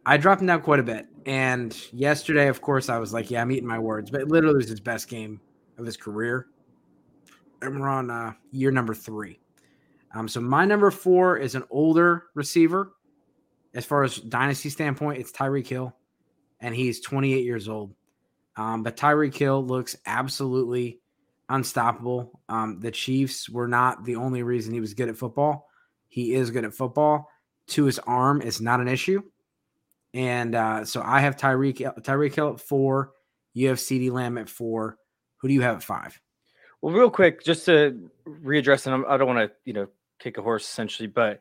[0.05, 1.07] I dropped him down quite a bit.
[1.25, 4.57] And yesterday, of course, I was like, "Yeah, I'm eating my words," but it literally
[4.57, 5.41] was his best game
[5.79, 6.49] of his career.
[7.63, 9.39] And we're on uh, year number three.
[10.15, 12.93] Um, so my number four is an older receiver.
[13.75, 15.95] As far as dynasty standpoint, it's Tyreek Hill
[16.61, 17.95] and he's 28 years old.
[18.57, 21.01] Um, but Tyreek Hill looks absolutely
[21.49, 22.41] unstoppable.
[22.49, 25.69] Um, the Chiefs were not the only reason he was good at football.
[26.09, 27.29] He is good at football.
[27.69, 29.23] To his arm is not an issue.
[30.13, 33.13] And uh, so I have Tyreek Tyreek Hill at four.
[33.55, 34.97] You have CeeDee Lamb at four.
[35.39, 36.21] Who do you have at five?
[36.83, 39.87] Well, real quick, just to readdress, and I don't want to, you know,
[40.19, 41.41] kick a horse essentially, but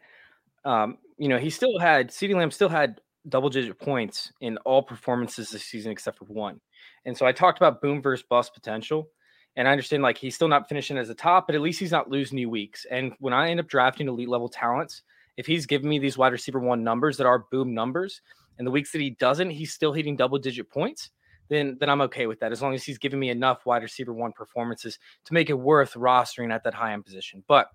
[0.65, 4.82] um, you know, he still had CeeDee Lamb still had double digit points in all
[4.82, 6.60] performances this season except for one.
[7.06, 9.10] And so I talked about boom versus bust potential.
[9.56, 11.92] And I understand like he's still not finishing as a top, but at least he's
[11.92, 12.86] not losing any weeks.
[12.90, 15.02] And when I end up drafting elite level talents,
[15.38, 18.22] if he's giving me these wide receiver one numbers that are boom numbers,
[18.58, 21.10] and the weeks that he doesn't, he's still hitting double digit points,
[21.48, 24.14] then then I'm okay with that as long as he's giving me enough wide receiver
[24.14, 27.44] one performances to make it worth rostering at that high end position.
[27.48, 27.70] But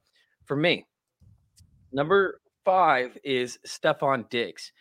[0.45, 0.87] for me,
[1.91, 4.73] number five is Stefon Diggs.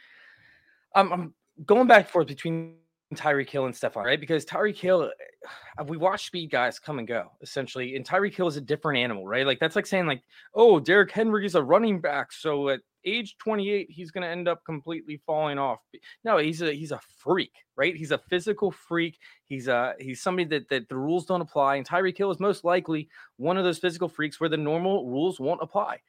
[0.94, 1.34] I'm, I'm
[1.66, 2.76] going back and forth between
[3.16, 4.20] Tyreek Hill and Stefon, right?
[4.20, 5.12] Because Tyreek Hill,
[5.80, 9.00] uh, we watch speed guys come and go essentially, and Tyreek Hill is a different
[9.00, 9.46] animal, right?
[9.46, 10.22] Like that's like saying like,
[10.54, 14.48] oh, Derrick Henry is a running back, so at age 28 he's going to end
[14.48, 15.80] up completely falling off.
[16.24, 17.96] No, he's a he's a freak, right?
[17.96, 19.20] He's a physical freak.
[19.46, 22.64] He's a he's somebody that that the rules don't apply, and Tyreek Hill is most
[22.64, 26.00] likely one of those physical freaks where the normal rules won't apply.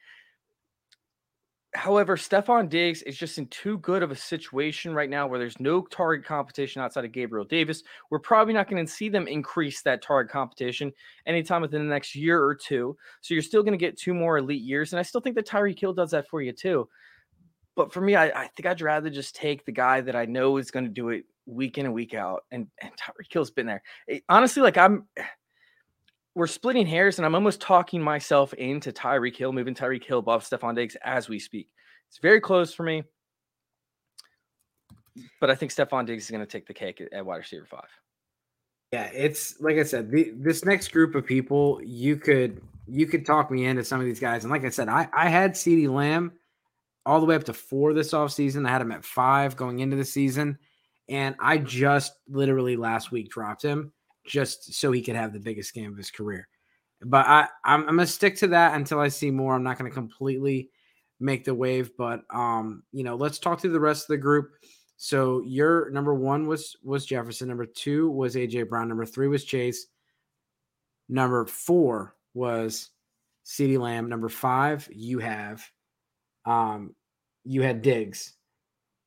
[1.75, 5.59] However, Stefon Diggs is just in too good of a situation right now where there's
[5.59, 7.83] no target competition outside of Gabriel Davis.
[8.09, 10.93] We're probably not going to see them increase that target competition
[11.25, 12.95] anytime within the next year or two.
[13.21, 14.93] So you're still going to get two more elite years.
[14.93, 16.87] And I still think that Tyree Hill does that for you too.
[17.75, 20.57] But for me, I, I think I'd rather just take the guy that I know
[20.57, 22.43] is going to do it week in and week out.
[22.51, 23.83] And, and Tyreek Hill's been there.
[24.07, 25.07] It, honestly, like I'm
[26.35, 30.43] we're splitting hairs, and I'm almost talking myself into Tyreek Hill, moving Tyreek Hill above
[30.43, 31.69] Stefon Diggs as we speak.
[32.09, 33.03] It's very close for me,
[35.39, 37.65] but I think Stefon Diggs is going to take the cake at, at wide receiver
[37.65, 37.87] five.
[38.91, 43.25] Yeah, it's like I said, the, this next group of people, you could you could
[43.25, 45.89] talk me into some of these guys, and like I said, I I had CeeDee
[45.89, 46.33] Lamb
[47.05, 48.67] all the way up to four this offseason.
[48.67, 50.57] I had him at five going into the season,
[51.07, 53.93] and I just literally last week dropped him
[54.25, 56.47] just so he could have the biggest game of his career.
[57.01, 59.53] But I, I'm, I'm gonna stick to that until I see more.
[59.53, 60.69] I'm not gonna completely
[61.19, 64.51] make the wave, but um, you know, let's talk through the rest of the group.
[64.97, 67.47] So your number one was was Jefferson.
[67.47, 68.87] Number two was AJ Brown.
[68.87, 69.87] Number three was Chase.
[71.09, 72.89] Number four was
[73.45, 74.09] CeeDee Lamb.
[74.09, 75.63] Number five, you have
[76.45, 76.95] um
[77.43, 78.33] you had Diggs.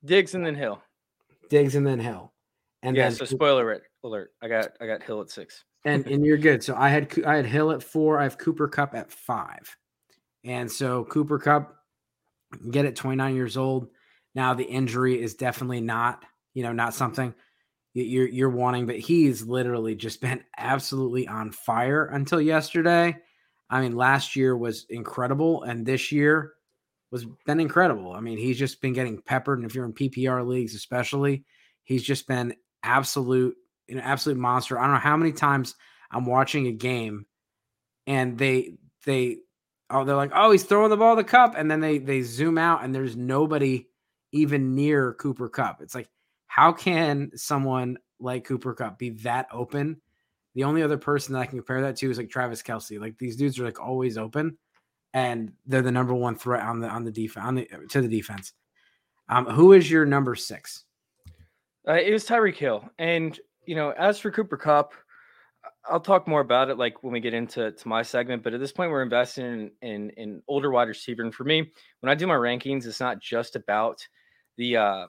[0.05, 0.81] Diggs and then Hill.
[1.49, 2.33] Diggs and then Hill.
[2.83, 3.88] And yeah, then, so spoiler alert.
[4.43, 5.65] I got I got Hill at six.
[5.85, 6.63] and and you're good.
[6.63, 8.19] So I had I had Hill at four.
[8.19, 9.77] I have Cooper Kupp at five.
[10.45, 11.77] And so Cooper Kupp
[12.71, 13.89] get it 29 years old.
[14.35, 17.35] Now the injury is definitely not, you know, not something
[17.95, 23.17] you're you're wanting, but he's literally just been absolutely on fire until yesterday.
[23.71, 26.55] I mean, last year was incredible, and this year
[27.11, 28.13] was been incredible.
[28.13, 31.45] I mean, he's just been getting peppered, and if you're in PPR leagues, especially,
[31.85, 33.57] he's just been absolute,
[33.97, 34.79] know, absolute monster.
[34.79, 35.75] I don't know how many times
[36.11, 37.27] I'm watching a game,
[38.07, 38.75] and they
[39.05, 39.39] they
[39.91, 42.59] oh they're like, oh, he's throwing the ball the cup, and then they they zoom
[42.59, 43.87] out, and there's nobody
[44.33, 45.81] even near Cooper Kupp.
[45.81, 46.09] It's like,
[46.47, 50.01] how can someone like Cooper Kupp be that open?
[50.55, 53.01] The only other person that I can compare that to is like Travis Kelce.
[53.01, 54.59] Like these dudes are like always open,
[55.15, 58.09] and they're the number one threat on the on the defense on the to the
[58.09, 58.53] defense.
[59.29, 60.85] Um, who is your number six?
[61.87, 64.95] Uh, it was Tyreek Hill, and you know, as for Cooper Kupp,
[65.85, 68.43] I'll talk more about it like when we get into to my segment.
[68.43, 71.71] But at this point, we're investing in, in in older wide receiver, and for me,
[72.01, 74.09] when I do my rankings, it's not just about
[74.57, 75.07] the uh,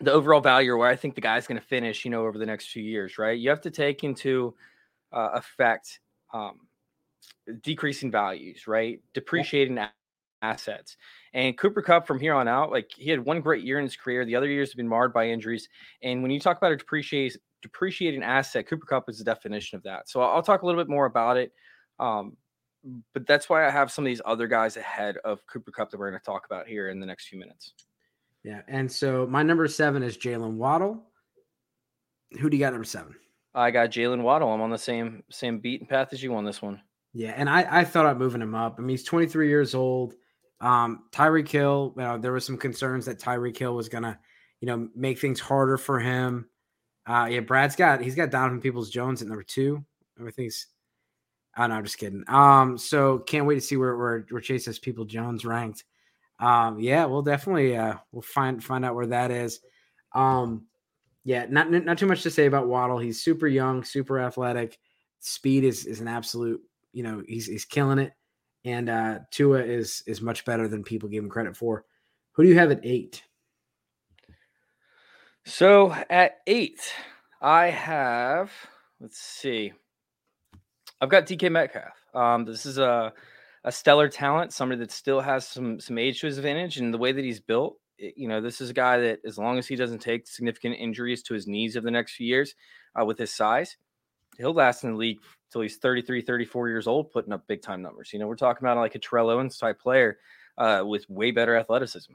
[0.00, 2.36] the overall value or where I think the guy's going to finish, you know, over
[2.36, 3.38] the next few years, right?
[3.38, 4.54] You have to take into
[5.10, 6.00] uh, effect
[6.34, 6.60] um,
[7.62, 9.00] decreasing values, right?
[9.14, 9.88] Depreciating yeah.
[10.42, 10.98] assets.
[11.32, 13.96] And Cooper Kupp from here on out, like he had one great year in his
[13.96, 14.26] career.
[14.26, 15.70] The other years have been marred by injuries.
[16.02, 19.82] And when you talk about a depreciating depreciating asset, Cooper Kupp is the definition of
[19.84, 20.08] that.
[20.08, 21.52] So I'll talk a little bit more about it.
[21.98, 22.36] Um,
[23.14, 25.98] but that's why I have some of these other guys ahead of Cooper Kupp that
[25.98, 27.74] we're going to talk about here in the next few minutes.
[28.44, 28.62] Yeah.
[28.66, 31.04] And so my number seven is Jalen Waddle.
[32.40, 33.14] Who do you got number seven?
[33.54, 34.50] I got Jalen Waddle.
[34.50, 36.80] I'm on the same same beat and path as you on this one.
[37.12, 38.76] Yeah, and I, I thought about moving him up.
[38.78, 40.14] I mean, he's 23 years old.
[40.60, 44.18] Um, Tyreek Hill, you know, there was some concerns that Tyreek Hill was gonna,
[44.60, 46.48] you know, make things harder for him.
[47.06, 49.84] Uh, yeah, Brad's got he's got Donovan Peoples Jones at number two.
[50.18, 50.66] Everything's
[51.56, 52.24] oh no, I'm just kidding.
[52.28, 55.84] Um, so can't wait to see where where, where Chase has People Jones ranked.
[56.38, 59.60] Um, yeah, we'll definitely uh we'll find find out where that is.
[60.12, 60.66] Um,
[61.24, 62.98] yeah, not not too much to say about Waddle.
[62.98, 64.78] He's super young, super athletic.
[65.20, 66.60] Speed is is an absolute,
[66.92, 68.12] you know, he's he's killing it.
[68.64, 71.84] And uh Tua is is much better than people give him credit for.
[72.32, 73.22] Who do you have at eight?
[75.44, 76.92] So at eight,
[77.40, 78.52] I have
[79.00, 79.72] let's see.
[81.00, 82.00] I've got DK Metcalf.
[82.14, 83.12] Um, this is a
[83.64, 86.98] a stellar talent, somebody that still has some some age to his advantage, and the
[86.98, 89.66] way that he's built, it, you know, this is a guy that as long as
[89.66, 92.54] he doesn't take significant injuries to his knees over the next few years,
[93.00, 93.76] uh, with his size,
[94.38, 95.18] he'll last in the league
[95.50, 98.12] till he's 33, 34 years old, putting up big time numbers.
[98.12, 100.18] You know, we're talking about like a Terrell Owens type player
[100.56, 102.14] uh, with way better athleticism.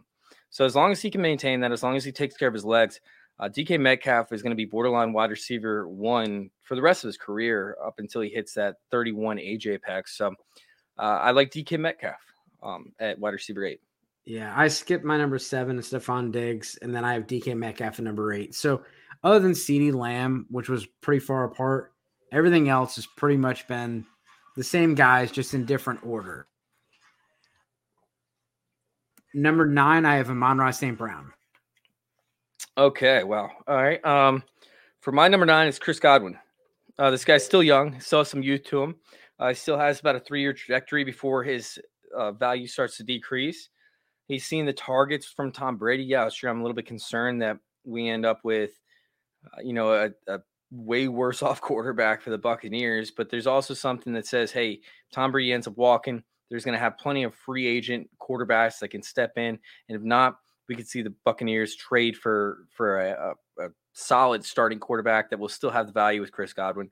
[0.50, 2.54] So as long as he can maintain that, as long as he takes care of
[2.54, 3.00] his legs,
[3.40, 7.08] uh, DK Metcalf is going to be borderline wide receiver one for the rest of
[7.08, 9.68] his career up until he hits that 31 age.
[10.06, 10.34] So
[10.98, 12.20] uh, I like DK Metcalf
[12.64, 13.82] um, at wide receiver eight.
[14.26, 18.04] Yeah, I skipped my number seven, Stefon Diggs, and then I have DK Metcalf at
[18.04, 18.54] number eight.
[18.54, 18.84] So,
[19.24, 21.94] other than CeeDee Lamb, which was pretty far apart,
[22.34, 24.06] everything else has pretty much been
[24.58, 26.46] the same guys, just in different order.
[29.34, 30.98] Number nine, I have Amon-Ra St.
[30.98, 31.32] Brown.
[32.78, 34.04] Okay, well, all right.
[34.06, 34.44] Um,
[35.02, 36.38] for my number nine is Chris Godwin.
[37.00, 38.96] Uh, this guy's still young, still has some youth to him.
[39.40, 41.80] Uh, he still has about a three year trajectory before his
[42.16, 43.70] uh, value starts to decrease.
[44.28, 46.04] He's seen the targets from Tom Brady.
[46.04, 46.50] Yeah, sure.
[46.50, 48.72] I'm a little bit concerned that we end up with,
[49.46, 50.40] uh, you know, a, a,
[50.70, 53.12] way worse off quarterback for the Buccaneers.
[53.12, 54.82] But there's also something that says, hey,
[55.14, 56.24] Tom Brady ends up walking.
[56.50, 60.02] There's going to have plenty of free agent quarterbacks that can step in, and if
[60.02, 60.38] not,
[60.68, 65.40] we could see the Buccaneers trade for for a, a, a solid starting quarterback that
[65.40, 66.90] will still have the value with Chris Godwin.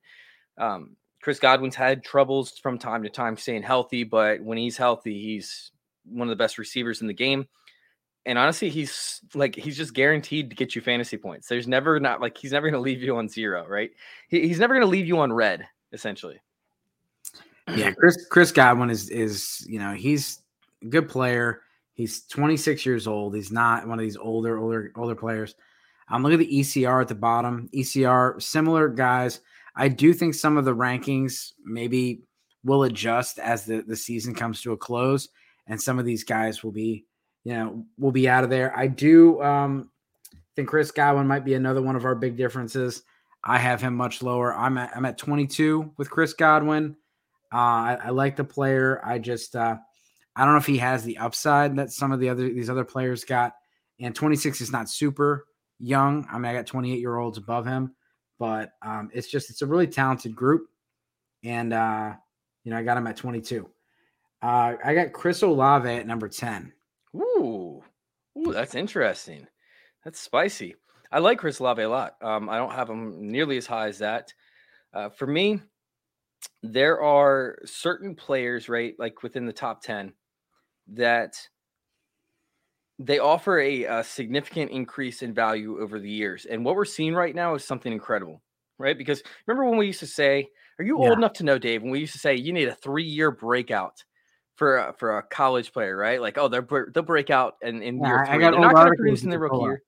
[0.57, 5.19] Um, Chris Godwin's had troubles from time to time staying healthy, but when he's healthy,
[5.21, 5.71] he's
[6.05, 7.47] one of the best receivers in the game.
[8.27, 11.47] And honestly, he's like he's just guaranteed to get you fantasy points.
[11.47, 13.91] There's never not like he's never going to leave you on zero, right?
[14.29, 16.39] He, he's never going to leave you on red, essentially.
[17.75, 20.41] Yeah, Chris Chris Godwin is is you know he's
[20.83, 21.61] a good player.
[21.95, 23.35] He's 26 years old.
[23.35, 25.55] He's not one of these older older older players.
[26.09, 27.69] Um, look at the ECR at the bottom.
[27.73, 29.39] ECR similar guys.
[29.75, 32.21] I do think some of the rankings maybe
[32.63, 35.29] will adjust as the, the season comes to a close,
[35.67, 37.05] and some of these guys will be,
[37.43, 38.77] you know, will be out of there.
[38.77, 39.89] I do um
[40.55, 43.03] think Chris Godwin might be another one of our big differences.
[43.43, 44.53] I have him much lower.
[44.53, 46.95] I'm at I'm at 22 with Chris Godwin.
[47.53, 48.99] Uh, I, I, like the player.
[49.05, 49.77] I just uh,
[50.35, 52.83] I don't know if he has the upside that some of the other these other
[52.83, 53.53] players got.
[53.99, 55.45] And 26 is not super
[55.79, 56.27] young.
[56.29, 57.95] I mean, I got 28 year olds above him,
[58.37, 60.67] but um, it's just it's a really talented group.
[61.43, 62.13] And uh,
[62.63, 63.69] you know, I got him at 22.
[64.41, 66.71] Uh, I got Chris Olave at number 10.
[67.15, 67.81] Ooh,
[68.37, 69.47] ooh, that's interesting.
[70.03, 70.75] That's spicy.
[71.11, 72.15] I like Chris Olave a lot.
[72.21, 74.33] Um, I don't have him nearly as high as that.
[74.93, 75.61] Uh, for me,
[76.61, 80.13] there are certain players, right, like within the top 10
[80.93, 81.35] that
[82.99, 86.45] they offer a, a, significant increase in value over the years.
[86.45, 88.41] And what we're seeing right now is something incredible,
[88.77, 88.97] right?
[88.97, 90.47] Because remember when we used to say,
[90.79, 91.09] are you yeah.
[91.09, 91.81] old enough to know, Dave?
[91.81, 94.03] When we used to say you need a three year breakout
[94.55, 96.21] for a, for a college player, right?
[96.21, 98.39] Like, oh, they're they'll break out in, in yeah, year three.
[98.39, 99.83] They're not going to produce in their rookie year.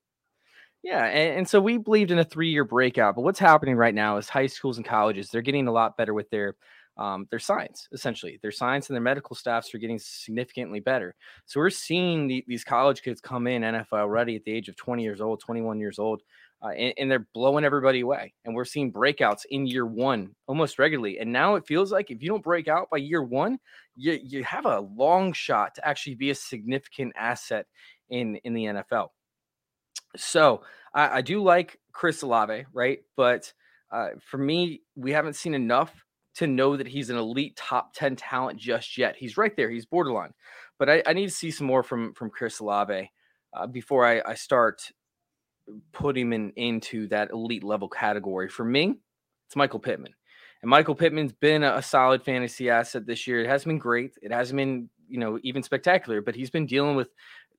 [0.83, 3.15] Yeah, and, and so we believed in a three year breakout.
[3.15, 6.13] But what's happening right now is high schools and colleges they're getting a lot better
[6.13, 6.55] with their
[6.97, 8.39] um, their science essentially.
[8.41, 11.15] Their science and their medical staffs are getting significantly better.
[11.45, 14.75] So we're seeing the, these college kids come in nfl already at the age of
[14.75, 16.21] 20 years old 21 years old
[16.61, 18.33] uh, and, and, they're blowing everybody away.
[18.43, 21.19] And we're seeing breakouts in year one almost regularly.
[21.19, 23.59] And now it feels like if you don't break out by year one
[23.97, 27.65] you, you have a long shot to actually be a significant asset
[28.09, 29.09] in in the nfl
[30.15, 30.61] so
[30.93, 32.99] i, I do like chris olave right?
[33.17, 33.51] But
[33.91, 36.05] uh, for me we haven't seen enough
[36.37, 39.15] to know that he's an elite top 10 talent just yet.
[39.17, 39.69] He's right there.
[39.69, 40.33] He's borderline.
[40.79, 43.11] But I, I need to see some more from from Chris Olave
[43.53, 44.81] uh, before I, I start
[45.91, 48.49] putting him in, into that elite level category.
[48.49, 48.95] For me,
[49.47, 50.13] it's Michael Pittman.
[50.61, 53.41] And Michael Pittman's been a, a solid fantasy asset this year.
[53.41, 54.13] It hasn't been great.
[54.21, 57.09] It hasn't been, you know, even spectacular, but he's been dealing with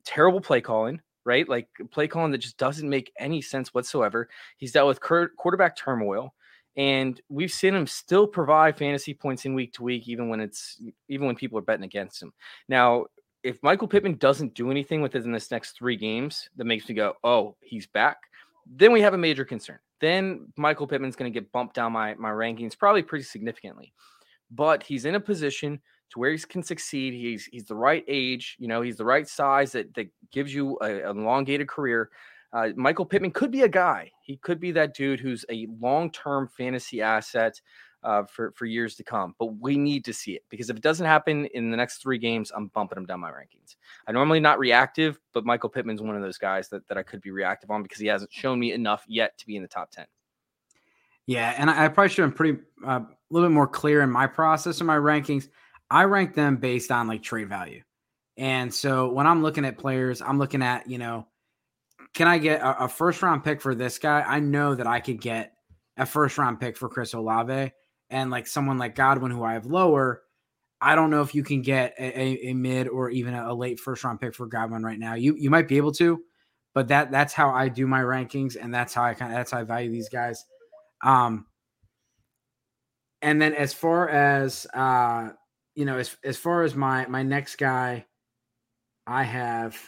[0.04, 1.48] terrible play calling, right?
[1.48, 4.28] Like play calling that just doesn't make any sense whatsoever.
[4.56, 6.34] He's dealt with quarterback turmoil
[6.78, 10.80] and we've seen him still provide fantasy points in week to week, even when it's
[11.08, 12.32] even when people are betting against him.
[12.68, 13.06] Now,
[13.42, 17.14] if Michael Pittman doesn't do anything within this next three games that makes me go,
[17.24, 18.18] "Oh, he's back,"
[18.64, 19.80] then we have a major concern.
[20.00, 23.92] Then Michael Pittman's going to get bumped down my my rankings probably pretty significantly.
[24.52, 27.12] But he's in a position to where he can succeed.
[27.12, 30.78] He's he's the right age, you know, he's the right size that that gives you
[30.80, 32.10] a, an elongated career.
[32.52, 34.10] Uh, Michael Pittman could be a guy.
[34.22, 37.60] He could be that dude who's a long-term fantasy asset
[38.02, 39.34] uh, for for years to come.
[39.38, 42.18] But we need to see it because if it doesn't happen in the next three
[42.18, 43.76] games, I'm bumping him down my rankings.
[44.06, 47.20] I normally not reactive, but Michael Pittman's one of those guys that that I could
[47.20, 49.90] be reactive on because he hasn't shown me enough yet to be in the top
[49.90, 50.06] ten.
[51.26, 54.00] Yeah, and I, I probably should have been pretty uh, a little bit more clear
[54.00, 55.48] in my process and my rankings.
[55.90, 57.82] I rank them based on like trade value.
[58.36, 61.26] And so when I'm looking at players, I'm looking at, you know,
[62.18, 64.24] can I get a, a, first round pick for this guy?
[64.26, 65.52] I know that I could get
[65.96, 67.70] a first round pick for Chris Olave
[68.10, 70.22] and like someone like Godwin, who I have lower.
[70.80, 73.78] I don't know if you can get a, a, a mid or even a, late
[73.78, 75.14] first round pick for Godwin right now.
[75.14, 76.20] You you might be able to,
[76.74, 79.52] but that that's how I do my rankings, and that's how I kind of that's
[79.52, 80.44] how I value these guys.
[81.04, 81.46] Um,
[83.22, 85.28] and then as far as uh,
[85.76, 88.06] you know, as as far as my my next guy,
[89.06, 89.78] I have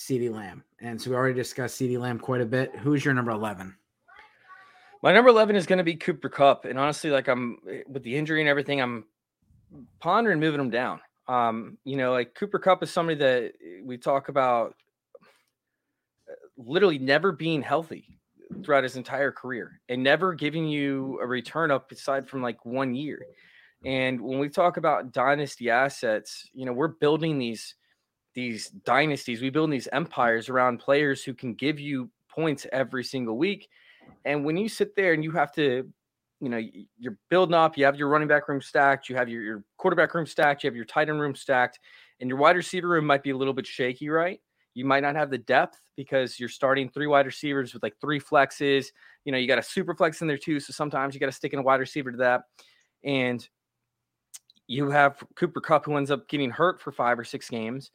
[0.00, 0.64] CeeDee Lamb.
[0.80, 2.74] And so we already discussed CeeDee Lamb quite a bit.
[2.76, 3.76] Who's your number 11?
[5.02, 6.64] My number 11 is going to be Cooper Kupp.
[6.64, 9.04] And honestly, like I'm with the injury and everything, I'm
[10.00, 11.00] pondering moving him down.
[11.28, 13.52] Um, you know, like Cooper Kupp is somebody that
[13.84, 14.74] we talk about
[16.28, 18.18] uh, literally never being healthy
[18.64, 22.94] throughout his entire career and never giving you a return up aside from like one
[22.94, 23.20] year.
[23.84, 27.74] And when we talk about dynasty assets, you know, we're building these
[28.34, 33.36] these dynasties, we build these empires around players who can give you points every single
[33.36, 33.68] week.
[34.24, 35.88] And when you sit there and you have to,
[36.40, 36.60] you know,
[36.98, 40.14] you're building up, you have your running back room stacked, you have your, your quarterback
[40.14, 41.80] room stacked, you have your tight end room stacked,
[42.20, 44.40] and your wide receiver room might be a little bit shaky, right?
[44.74, 48.20] You might not have the depth because you're starting three wide receivers with like three
[48.20, 48.86] flexes.
[49.24, 50.60] You know, you got a super flex in there too.
[50.60, 52.42] So sometimes you got to stick in a wide receiver to that.
[53.04, 53.46] And
[54.66, 57.90] you have Cooper Kupp who ends up getting hurt for five or six games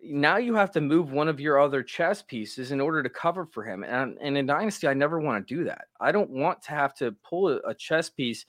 [0.00, 3.46] now you have to move one of your other chess pieces in order to cover
[3.46, 3.84] for him.
[3.84, 5.86] And, and in Dynasty, I never want to do that.
[6.00, 8.46] I don't want to have to pull a, a chess piece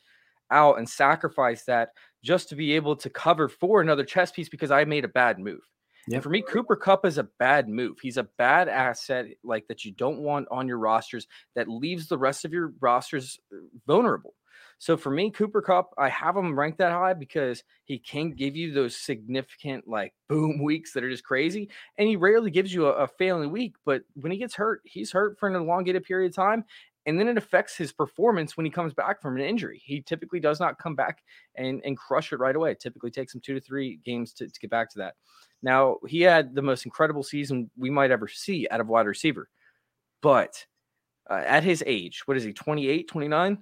[0.51, 1.89] out and sacrifice that
[2.23, 5.39] just to be able to cover for another chess piece because I made a bad
[5.39, 5.61] move.
[6.07, 6.15] Yep.
[6.15, 7.97] And for me, Cooper Kupp is a bad move.
[8.01, 12.17] He's a bad asset, like that you don't want on your rosters that leaves the
[12.17, 14.33] rest of your rosters uh, vulnerable.
[14.79, 18.55] So for me, Cooper Kupp, I have him ranked that high because he can give
[18.55, 21.69] you those significant like boom weeks that are just crazy.
[21.97, 23.75] And he rarely gives you a, a failing week.
[23.85, 26.63] But when he gets hurt, he's hurt for an elongated period of time.
[27.05, 29.81] And then it affects his performance when he comes back from an injury.
[29.83, 31.23] He typically does not come back
[31.55, 32.71] and, and crush it right away.
[32.71, 35.15] It typically takes him two to three games to, to get back to that.
[35.61, 39.49] Now, he had the most incredible season we might ever see out of wide receiver.
[40.21, 40.65] But
[41.29, 43.57] uh, at his age, what is he, 28, 29?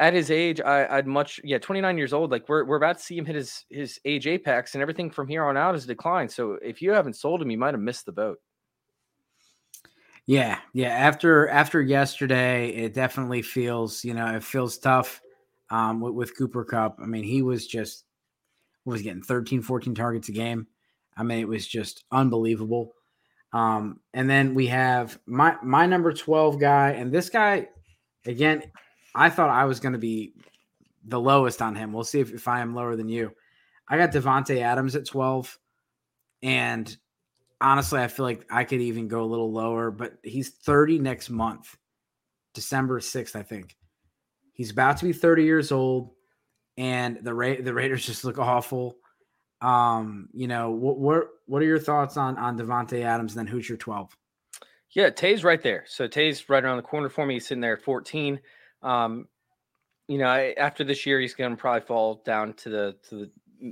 [0.00, 2.30] At his age, I, would much, yeah, 29 years old.
[2.30, 5.28] Like we're, we're about to see him hit his, his age apex and everything from
[5.28, 6.32] here on out is declined.
[6.32, 8.38] So if you haven't sold him, you might have missed the boat.
[10.26, 10.90] Yeah, yeah.
[10.90, 15.20] After after yesterday, it definitely feels you know it feels tough
[15.70, 16.98] um, with, with Cooper Kupp.
[17.02, 18.04] I mean, he was just
[18.84, 20.66] was getting 13, 14 targets a game.
[21.16, 22.94] I mean, it was just unbelievable.
[23.52, 27.68] Um, and then we have my my number 12 guy, and this guy,
[28.24, 28.62] again,
[29.14, 30.34] I thought I was going to be
[31.04, 31.92] the lowest on him.
[31.92, 33.32] We'll see if, if I am lower than you.
[33.88, 35.58] I got Davante Adams at 12,
[36.42, 36.96] and
[37.60, 41.28] honestly, I feel like I could even go a little lower, but he's 30 next
[41.28, 41.76] month,
[42.54, 43.76] December 6th, I think.
[44.52, 46.10] He's about to be 30 years old,
[46.76, 48.96] and the Ra- the Raiders just look awful.
[49.60, 53.36] Um, you know, what what what are your thoughts on on Davante Adams?
[53.36, 54.16] And then who's your 12?
[54.92, 55.84] Yeah, Tay's right there.
[55.86, 57.34] So Tay's right around the corner for me.
[57.34, 58.40] He's sitting there at 14.
[58.82, 59.28] Um,
[60.08, 63.14] you know, I, after this year, he's going to probably fall down to the to
[63.16, 63.30] the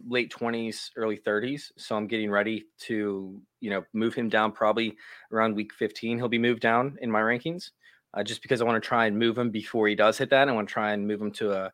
[0.08, 1.72] late 20s, early 30s.
[1.76, 4.96] So I'm getting ready to, you know, move him down probably
[5.32, 6.18] around week 15.
[6.18, 7.70] He'll be moved down in my rankings
[8.14, 10.48] uh, just because I want to try and move him before he does hit that.
[10.48, 11.72] I want to try and move him to a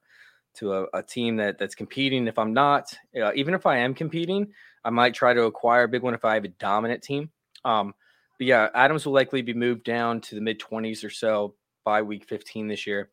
[0.56, 2.26] to a, a team that that's competing.
[2.26, 4.52] If I'm not, uh, even if I am competing,
[4.84, 7.30] I might try to acquire a big one if I have a dominant team.
[7.64, 7.94] Um,
[8.38, 11.54] but yeah, Adams will likely be moved down to the mid 20s or so
[11.84, 13.10] by week 15 this year.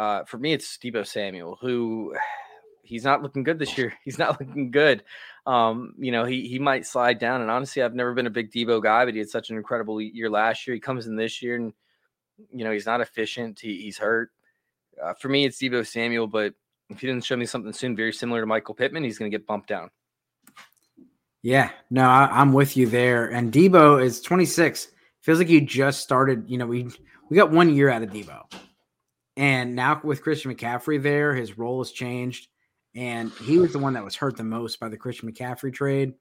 [0.00, 2.14] Uh, for me, it's Deebo Samuel, who
[2.82, 3.92] he's not looking good this year.
[4.04, 5.04] He's not looking good.
[5.46, 7.42] Um, you know, he he might slide down.
[7.42, 10.00] And honestly, I've never been a big Debo guy, but he had such an incredible
[10.00, 10.74] year last year.
[10.74, 11.74] He comes in this year, and
[12.50, 13.60] you know, he's not efficient.
[13.60, 14.30] He, he's hurt.
[15.02, 16.54] Uh, for me, it's Deebo Samuel, but
[16.88, 19.36] if he doesn't show me something soon, very similar to Michael Pittman, he's going to
[19.36, 19.90] get bumped down.
[21.42, 23.28] Yeah, no, I, am with you there.
[23.28, 24.88] And Deebo is 26.
[25.20, 26.44] Feels like you just started.
[26.48, 26.88] You know, we
[27.28, 28.50] we got one year out of Deebo,
[29.40, 32.48] and now with Christian McCaffrey there, his role has changed
[32.94, 36.12] and he was the one that was hurt the most by the Christian McCaffrey trade.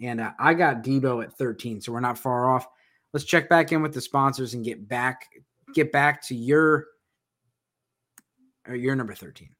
[0.00, 2.66] And uh, I got Deebo at 13, so we're not far off.
[3.12, 5.26] Let's check back in with the sponsors and get back
[5.74, 6.86] get back to your
[8.66, 9.50] or your number 13.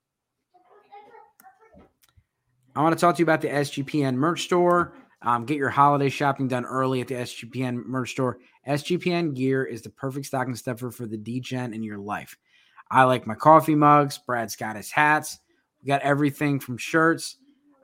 [2.74, 4.94] I want to talk to you about the SGPN merch store.
[5.20, 8.38] Um, get your holiday shopping done early at the SGPN merch store.
[8.66, 12.38] SGPN gear is the perfect stocking stuffer for the DGen in your life.
[12.90, 14.18] I like my coffee mugs.
[14.18, 15.38] Brad's got his hats.
[15.82, 17.36] We got everything from shirts.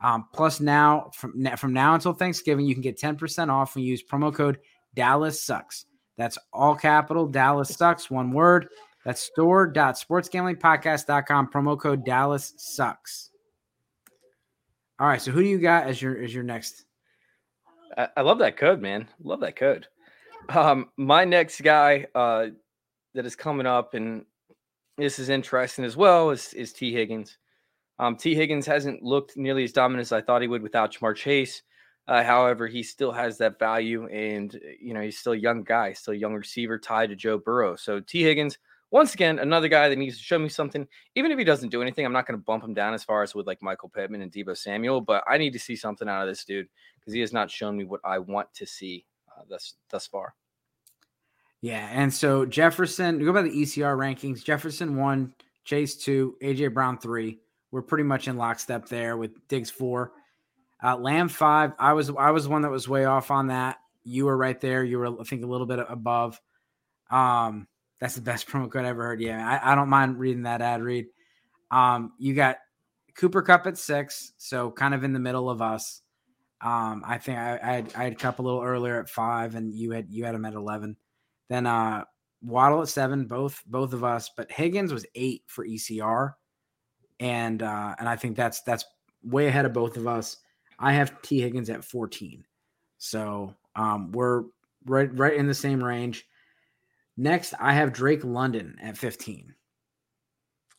[0.03, 3.91] Um, plus, now from from now until Thanksgiving, you can get 10% off when you
[3.91, 4.59] use promo code
[4.95, 5.87] Dallas Sucks.
[6.17, 8.69] That's all capital Dallas Sucks, one word.
[9.05, 13.31] That's store.sportsgamblingpodcast.com, promo code Dallas Sucks.
[14.99, 16.85] All right, so who do you got as your as your next?
[17.97, 19.09] I, I love that code, man.
[19.23, 19.87] Love that code.
[20.49, 22.47] Um, my next guy uh,
[23.15, 24.25] that is coming up, and
[24.99, 27.39] this is interesting as well, is, is Tee Higgins.
[27.99, 31.17] Um, Tee Higgins hasn't looked nearly as dominant as I thought he would without Ja'Marr
[31.17, 31.63] Chase.
[32.09, 35.93] Uh, however, he still has that value, and you know he's still a young guy,
[35.93, 37.77] still a young receiver tied to Joe Burrow.
[37.77, 38.23] So T.
[38.23, 38.59] Higgins,
[38.91, 40.87] once again, another guy that needs to show me something.
[41.15, 43.23] Even if he doesn't do anything, I'm not going to bump him down as far
[43.23, 46.23] as with like Michael Pittman and Deebo Samuel, but I need to see something out
[46.23, 46.67] of this dude
[46.99, 50.35] because he has not shown me what I want to see uh, thus thus far.
[51.63, 54.45] Yeah, and so Jefferson, go by the ECR rankings.
[54.45, 55.33] Jefferson one,
[55.65, 57.39] Chase two, AJ Brown three
[57.73, 60.13] we're pretty much in lockstep there with Diggs four.
[60.85, 61.73] Uh, Lamb five.
[61.79, 63.79] I was I was one that was way off on that.
[64.05, 64.85] You were right there.
[64.85, 66.41] You were I think a little bit above.
[67.11, 67.67] Um,
[67.99, 69.21] that's the best promo code I ever heard.
[69.21, 71.07] Yeah, I, I don't mind reading that ad read.
[71.71, 72.59] Um, you got
[73.17, 76.03] Cooper Kupp at six, so kind of in the middle of us.
[76.61, 79.75] Um, I think I, I had I had Kupp a little earlier at five, and
[79.75, 80.97] you had you had him at eleven.
[81.49, 82.05] Then uh,
[82.43, 86.35] Waddle at seven, both both of us, but Higgins was eight for ECR
[87.23, 88.85] and uh, and I think that's that's
[89.23, 90.39] way ahead of both of us.
[90.79, 92.45] I have T Higgins at 14,
[92.99, 94.45] so um, we're
[94.87, 96.27] right right in the same range.
[97.17, 99.55] Next, I have Drake London at 15.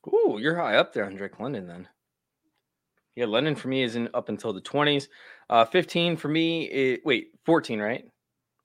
[0.07, 1.87] Ooh, you're high up there on Drake London then.
[3.15, 5.07] Yeah, London for me is in up until the 20s.
[5.49, 6.63] Uh, 15 for me.
[6.63, 8.05] It, wait, 14, right?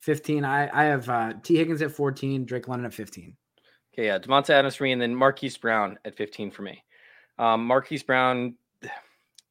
[0.00, 0.44] 15.
[0.44, 3.36] I I have uh, Tee Higgins at 14, Drake London at 15.
[3.92, 6.82] Okay, yeah, Davante Adams for me, and then Marquise Brown at 15 for me.
[7.38, 8.54] Um, Marquise Brown,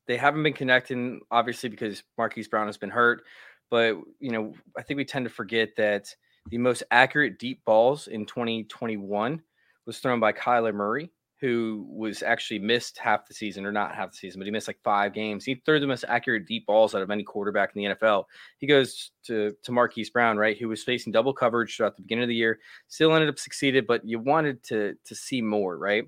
[0.07, 3.23] they haven't been connecting, obviously, because Marquise Brown has been hurt.
[3.69, 6.13] But, you know, I think we tend to forget that
[6.49, 9.41] the most accurate deep balls in 2021
[9.85, 14.11] was thrown by Kyler Murray who was actually missed half the season, or not half
[14.11, 15.45] the season, but he missed like five games.
[15.45, 18.25] He threw the most accurate deep balls out of any quarterback in the NFL.
[18.57, 22.23] He goes to to Marquise Brown, right, who was facing double coverage throughout the beginning
[22.23, 22.59] of the year.
[22.87, 26.05] Still ended up succeeded, but you wanted to to see more, right?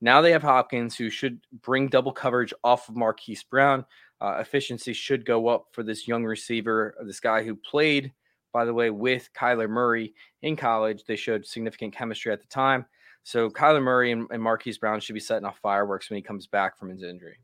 [0.00, 3.84] Now they have Hopkins, who should bring double coverage off of Marquise Brown.
[4.20, 8.12] Uh, efficiency should go up for this young receiver, this guy who played,
[8.52, 11.04] by the way, with Kyler Murray in college.
[11.04, 12.84] They showed significant chemistry at the time.
[13.24, 16.46] So Kyler Murray and, and Marquise Brown should be setting off fireworks when he comes
[16.46, 17.36] back from his injury.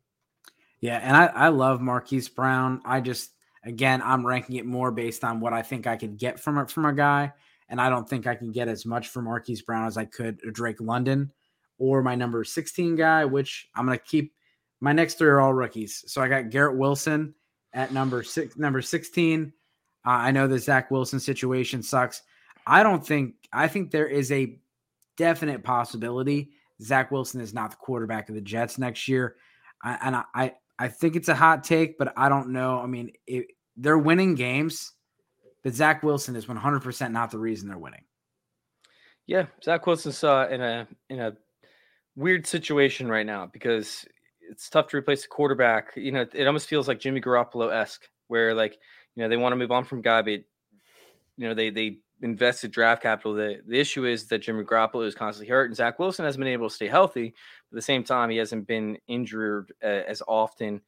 [0.81, 2.81] Yeah, and I, I love Marquise Brown.
[2.85, 3.33] I just
[3.64, 6.70] again I'm ranking it more based on what I think I could get from it
[6.70, 7.33] from a guy,
[7.68, 10.39] and I don't think I can get as much from Marquise Brown as I could
[10.53, 11.33] Drake London
[11.79, 14.35] or my number 16 guy, which I'm gonna keep.
[14.81, 16.05] My next three are all rookies.
[16.09, 17.35] So I got Garrett Wilson
[17.72, 19.53] at number six, number 16.
[20.07, 22.22] Uh, I know the Zach Wilson situation sucks.
[22.66, 24.59] I don't think I think there is a
[25.16, 26.50] definite possibility
[26.82, 29.36] Zach Wilson is not the quarterback of the Jets next year.
[29.82, 32.80] I, and I, I, think it's a hot take, but I don't know.
[32.80, 33.46] I mean, it,
[33.76, 34.92] they're winning games,
[35.62, 38.04] but Zach Wilson is 100% not the reason they're winning.
[39.26, 41.32] Yeah, Zach Wilson's uh, in a in a
[42.14, 44.04] weird situation right now because
[44.50, 45.92] it's tough to replace a quarterback.
[45.96, 48.76] You know, it almost feels like Jimmy Garoppolo esque, where like
[49.16, 50.44] you know they want to move on from guy, but you
[51.38, 53.35] know they they invested draft capital.
[53.35, 56.53] The, the issue is that Jimmy Garoppolo is constantly hurt, and Zach Wilson hasn't been
[56.53, 57.29] able to stay healthy.
[57.29, 60.81] At the same time, he hasn't been injured uh, as often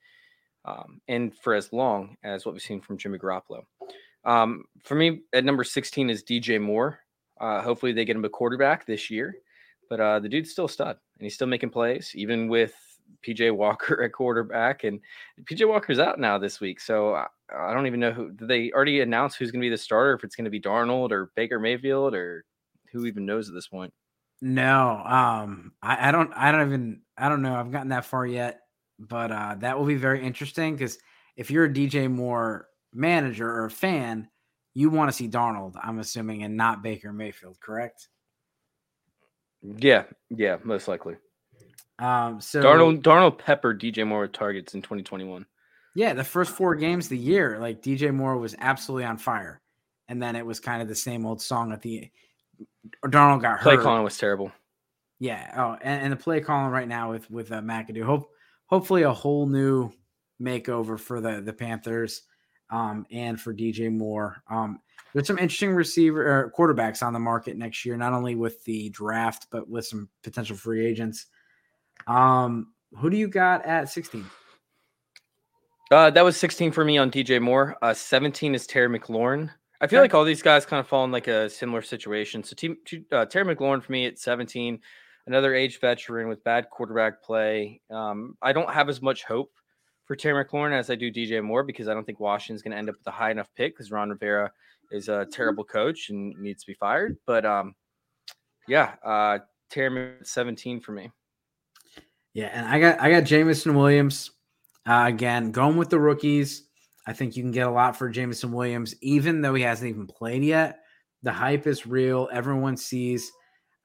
[0.64, 3.64] um, and for as long as what we've seen from Jimmy Garoppolo.
[4.24, 6.98] Um, for me, at number 16 is DJ Moore.
[7.40, 9.36] Uh, hopefully, they get him a quarterback this year.
[9.88, 12.74] But uh, the dude's still a stud, and he's still making plays, even with
[13.26, 14.84] PJ Walker at quarterback.
[14.84, 15.00] And
[15.44, 16.80] PJ Walker's out now this week.
[16.80, 19.70] So uh, I don't even know who did they already announce who's going to be
[19.70, 22.44] the starter, if it's going to be Darnold or Baker Mayfield or
[22.92, 23.92] who even knows at this point.
[24.42, 27.54] No, um, I, I don't, I don't even, I don't know.
[27.54, 28.60] I've gotten that far yet,
[28.98, 30.98] but uh, that will be very interesting because
[31.36, 34.28] if you're a DJ Moore manager or a fan,
[34.74, 38.08] you want to see Darnold, I'm assuming, and not Baker Mayfield, correct?
[39.62, 41.16] Yeah, yeah, most likely.
[41.98, 45.46] Um, so Darnold Darnold Pepper DJ Moore with targets in 2021.
[45.94, 49.62] Yeah, the first four games of the year, like DJ Moore was absolutely on fire,
[50.08, 52.10] and then it was kind of the same old song at the.
[53.06, 53.78] Darnold got play hurt.
[53.78, 54.52] Play calling was terrible.
[55.18, 55.52] Yeah.
[55.56, 58.04] Oh, and, and the play calling right now with with uh, McAdoo.
[58.04, 58.30] Hope
[58.66, 59.90] hopefully a whole new
[60.40, 62.22] makeover for the the Panthers,
[62.68, 64.42] um, and for DJ Moore.
[64.50, 64.80] Um,
[65.14, 68.90] there's some interesting receiver or quarterbacks on the market next year, not only with the
[68.90, 71.26] draft but with some potential free agents.
[72.06, 74.24] Um, who do you got at 16?
[75.90, 77.76] Uh, that was 16 for me on DJ Moore.
[77.80, 79.50] Uh, 17 is Terry McLaurin.
[79.80, 80.04] I feel okay.
[80.04, 82.42] like all these guys kind of fall in like a similar situation.
[82.42, 82.76] So team,
[83.12, 84.80] uh, Terry McLaurin for me at 17,
[85.26, 87.80] another age veteran with bad quarterback play.
[87.90, 89.52] Um, I don't have as much hope
[90.06, 92.78] for Terry McLaurin as I do DJ Moore because I don't think Washington's going to
[92.78, 94.50] end up with a high enough pick because Ron Rivera
[94.90, 97.16] is a terrible coach and needs to be fired.
[97.26, 97.74] But um,
[98.66, 99.38] yeah, uh,
[99.68, 101.10] Terry 17 for me.
[102.36, 104.30] Yeah, and I got I got Jameson Williams
[104.86, 106.64] uh, again going with the rookies.
[107.06, 110.06] I think you can get a lot for Jameson Williams, even though he hasn't even
[110.06, 110.80] played yet.
[111.22, 112.28] The hype is real.
[112.30, 113.32] Everyone sees,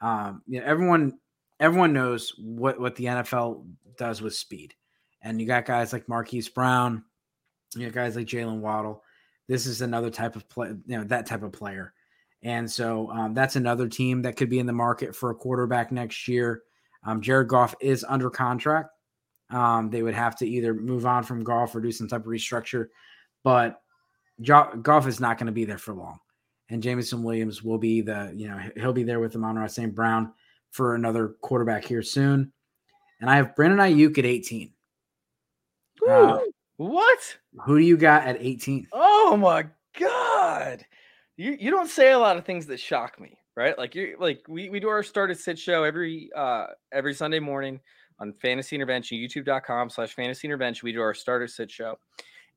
[0.02, 1.14] um, you know, everyone
[1.62, 3.66] everyone knows what what the NFL
[3.98, 4.74] does with speed,
[5.22, 7.06] and you got guys like Marquise Brown,
[7.74, 9.02] you got guys like Jaylen Waddle.
[9.48, 11.94] This is another type of play, you know, that type of player,
[12.44, 15.94] and so um, that's another team that could be in the market for a quarterback
[15.94, 16.64] next year.
[17.04, 18.90] Um, Jared Goff is under contract.
[19.50, 22.28] Um, they would have to either move on from Goff or do some type of
[22.28, 22.88] restructure,
[23.44, 23.82] but
[24.40, 26.20] jo- Goff is not going to be there for long.
[26.70, 29.94] And Jameson Williams will be the, you know, he'll be there with Amon-Ra St.
[29.94, 30.32] Brown
[30.72, 32.54] for another quarterback here soon.
[33.20, 34.72] And I have Brandon Aiyuk at 18.
[36.08, 36.40] Uh,
[36.78, 37.38] what?
[37.66, 38.88] Who do you got at 18?
[38.94, 39.68] Oh my
[40.00, 40.86] God.
[41.36, 43.78] You, you don't say a lot of things that shock me right?
[43.78, 47.40] Like you like we, we do our start at sit show every uh every Sunday
[47.40, 47.80] morning
[48.20, 50.86] on fantasy intervention, youtube.com slash fantasy intervention.
[50.86, 51.98] We do our starter sit show.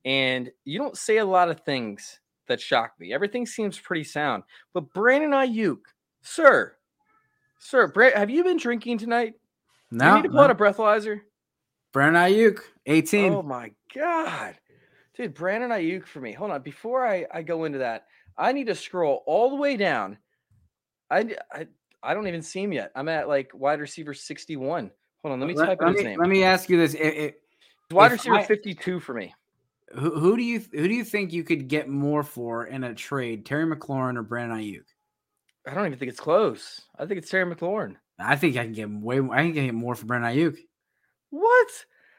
[0.05, 3.11] And you don't say a lot of things that shock me.
[3.11, 4.43] Everything seems pretty sound.
[4.73, 5.79] But Brandon Aiyuk,
[6.21, 6.75] sir,
[7.57, 9.33] sir, Brand, have you been drinking tonight?
[9.89, 10.09] No.
[10.09, 10.43] you need to pull no.
[10.43, 11.21] out a breathalyzer.
[11.91, 13.33] Brandon Aiyuk, 18.
[13.33, 14.55] Oh my God.
[15.15, 16.33] Dude, Brandon Aiyuk for me.
[16.33, 16.61] Hold on.
[16.61, 18.05] Before I, I go into that,
[18.37, 20.17] I need to scroll all the way down
[21.09, 21.67] I, I
[22.03, 22.91] I don't even see him yet.
[22.95, 24.91] I'm at like wide receiver 61.
[25.21, 26.19] Hold on, let me let, type let in his me, name.
[26.19, 27.41] Let me ask you this: it, it,
[27.91, 29.33] Wide receiver I- 52 for me.
[29.93, 32.93] who, who do you who do you think you could get more for in a
[32.93, 34.85] trade, Terry McLaurin or Brandon Aiyuk?
[35.67, 36.81] I don't even think it's close.
[36.97, 37.95] I think it's Terry McLaurin.
[38.19, 39.19] I think I can get way.
[39.19, 40.57] I can get more for Brandon Aiyuk.
[41.31, 41.67] What?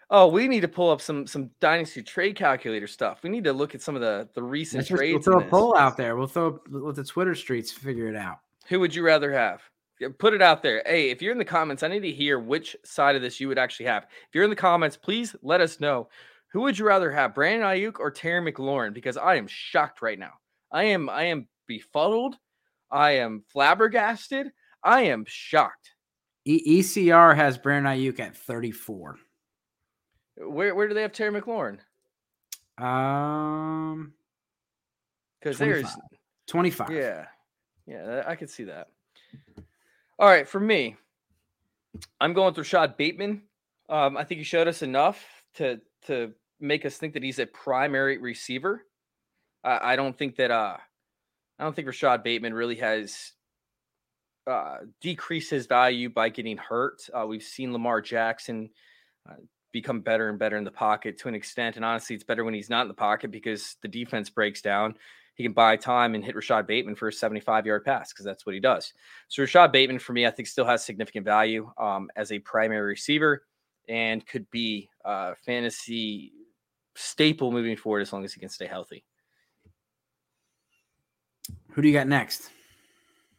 [0.08, 3.20] Oh, we need to pull up some some dynasty trade calculator stuff.
[3.22, 5.44] We need to look at some of the the recent Let's just, we'll throw a
[5.44, 6.16] poll out there.
[6.16, 8.38] We'll throw let the Twitter streets figure it out.
[8.68, 9.62] Who would you rather have?
[10.18, 10.82] Put it out there.
[10.84, 13.48] Hey, if you're in the comments, I need to hear which side of this you
[13.48, 14.04] would actually have.
[14.04, 16.08] If you're in the comments, please let us know.
[16.52, 18.92] Who would you rather have, Brandon Aiyuk or Terry McLaurin?
[18.92, 20.32] Because I am shocked right now.
[20.72, 22.36] I am I am befuddled.
[22.90, 24.52] I am flabbergasted.
[24.82, 25.90] I am shocked.
[26.44, 29.16] E- ECR has Brandon Aiyuk at 34.
[30.36, 31.78] Where where do they have Terry McLaurin?
[32.78, 34.12] Um,
[35.40, 35.86] Because there's
[36.46, 36.86] 25.
[36.86, 36.90] 25.
[36.90, 37.26] Yeah.
[37.86, 38.88] Yeah, I could see that.
[40.18, 40.96] All right, for me,
[42.20, 43.42] I'm going with Rashod Bateman.
[43.88, 45.24] Um, I think he showed us enough
[45.54, 48.84] to to make us think that he's a primary receiver.
[49.62, 50.76] I, I don't think that uh
[51.58, 53.32] I don't think Rashod Bateman really has
[54.46, 57.08] uh decreased his value by getting hurt.
[57.12, 58.70] Uh, we've seen Lamar Jackson
[59.28, 59.34] uh,
[59.72, 61.76] become better and better in the pocket to an extent.
[61.76, 64.96] And honestly, it's better when he's not in the pocket because the defense breaks down
[65.36, 68.46] he can buy time and hit Rashod Bateman for a 75 yard pass because that's
[68.46, 68.94] what he does.
[69.28, 72.86] So Rashod Bateman for me, I think still has significant value um, as a primary
[72.86, 73.44] receiver
[73.86, 76.32] and could be a fantasy
[76.94, 79.04] staple moving forward as long as he can stay healthy.
[81.72, 82.50] Who do you got next?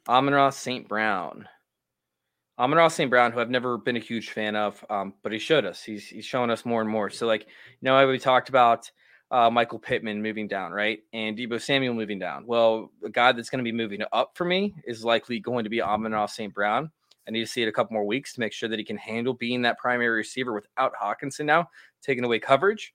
[0.07, 0.87] Amon-Ra St.
[0.87, 1.49] Brown.
[2.59, 3.09] Amon-Ra St.
[3.09, 5.83] Brown, who I've never been a huge fan of, um, but he showed us.
[5.83, 7.09] He's he's showing us more and more.
[7.09, 7.47] So, like, you
[7.81, 8.89] know, we talked about
[9.31, 10.99] uh, Michael Pittman moving down, right?
[11.13, 12.45] And Deebo Samuel moving down.
[12.45, 15.69] Well, a guy that's going to be moving up for me is likely going to
[15.69, 16.53] be Amon-Ra St.
[16.53, 16.91] Brown.
[17.27, 18.97] I need to see it a couple more weeks to make sure that he can
[18.97, 21.69] handle being that primary receiver without Hockenson now
[22.01, 22.93] taking away coverage.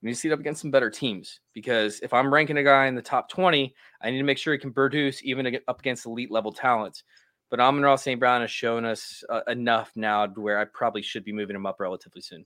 [0.00, 2.62] We need to see it up against some better teams because if I'm ranking a
[2.62, 5.80] guy in the top 20, I need to make sure he can produce even up
[5.80, 7.02] against elite level talents.
[7.50, 8.20] But Amon-Ra St.
[8.20, 11.66] Brown has shown us uh, enough now to where I probably should be moving him
[11.66, 12.44] up relatively soon.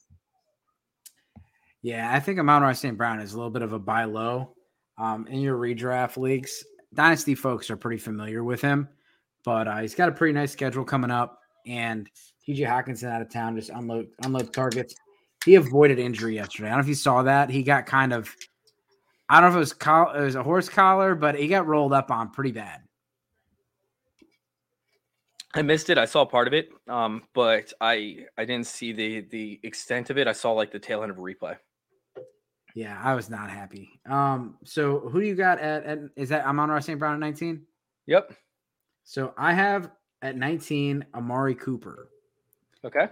[1.82, 2.96] Yeah, I think Amon St.
[2.96, 4.54] Brown is a little bit of a buy low
[4.98, 6.64] um, in your redraft leagues.
[6.94, 8.88] Dynasty folks are pretty familiar with him,
[9.44, 11.40] but uh, he's got a pretty nice schedule coming up.
[11.66, 12.08] And
[12.46, 14.94] TJ Hockenson out of town just unload unload targets.
[15.44, 16.68] He avoided injury yesterday.
[16.68, 17.50] I don't know if you saw that.
[17.50, 18.32] He got kind of,
[19.28, 21.66] I don't know if it was coll- it was a horse collar, but he got
[21.66, 22.80] rolled up on pretty bad.
[25.54, 25.98] I missed it.
[25.98, 30.18] I saw part of it, um, but I I didn't see the the extent of
[30.18, 30.28] it.
[30.28, 31.56] I saw like the tail end of a replay.
[32.74, 34.00] Yeah, I was not happy.
[34.08, 36.98] Um, so who do you got at, at is that Amon-Ra St.
[36.98, 37.62] Brown at 19?
[38.06, 38.32] Yep.
[39.04, 39.90] So I have
[40.22, 42.08] at 19 Amari Cooper.
[42.84, 43.08] Okay.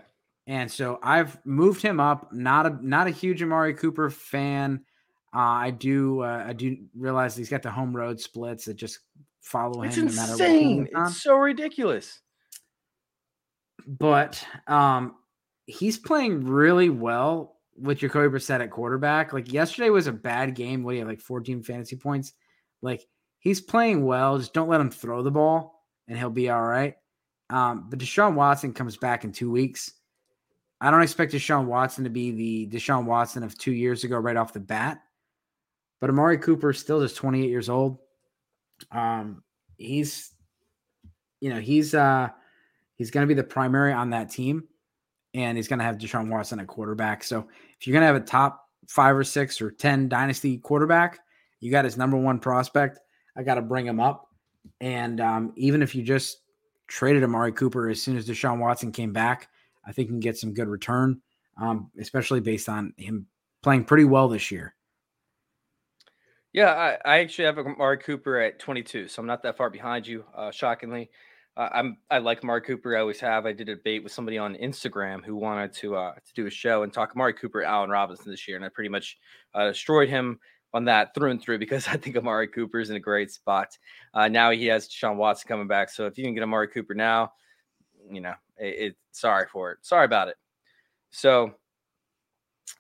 [0.46, 2.32] And so I've moved him up.
[2.32, 4.84] Not a not a huge Amari Cooper fan.
[5.34, 9.00] Uh, I do uh, I do realize he's got the home road splits that just
[9.42, 10.88] follow It's him no what insane.
[10.94, 11.06] on.
[11.08, 12.20] It's so ridiculous.
[13.86, 15.16] But um,
[15.66, 19.32] he's playing really well with your Jacoby Brissett at quarterback.
[19.32, 20.82] Like yesterday was a bad game.
[20.82, 22.32] What do you have, like 14 fantasy points?
[22.82, 23.06] Like
[23.38, 24.38] he's playing well.
[24.38, 26.94] Just don't let him throw the ball, and he'll be all right.
[27.48, 29.92] Um, but Deshaun Watson comes back in two weeks.
[30.80, 34.36] I don't expect Deshaun Watson to be the Deshaun Watson of two years ago right
[34.36, 35.02] off the bat.
[36.00, 37.98] But Amari Cooper is still just 28 years old.
[38.90, 39.42] Um,
[39.76, 40.32] he's,
[41.40, 42.28] you know, he's uh,
[42.94, 44.68] he's going to be the primary on that team,
[45.34, 47.22] and he's going to have Deshaun Watson at quarterback.
[47.24, 47.46] So
[47.78, 51.20] if you're going to have a top five or six or ten dynasty quarterback,
[51.60, 52.98] you got his number one prospect.
[53.36, 54.28] I got to bring him up,
[54.80, 56.38] and um, even if you just
[56.88, 59.48] traded Amari Cooper as soon as Deshaun Watson came back,
[59.86, 61.20] I think you can get some good return,
[61.60, 63.26] um, especially based on him
[63.62, 64.74] playing pretty well this year.
[66.52, 70.06] Yeah, I, I actually have Amari Cooper at 22, so I'm not that far behind
[70.06, 70.24] you.
[70.34, 71.10] Uh, shockingly,
[71.72, 72.96] I'm I like Amari Cooper.
[72.96, 73.46] I always have.
[73.46, 76.50] I did a debate with somebody on Instagram who wanted to uh, to do a
[76.50, 79.18] show and talk Amari Cooper, Allen Robinson this year, and I pretty much
[79.54, 80.38] uh, destroyed him
[80.72, 83.76] on that through and through because I think Amari Cooper is in a great spot.
[84.14, 86.94] Uh, now he has Deshaun Watson coming back, so if you can get Amari Cooper
[86.94, 87.32] now,
[88.10, 89.78] you know, it, it sorry for it.
[89.82, 90.36] Sorry about it.
[91.10, 91.54] So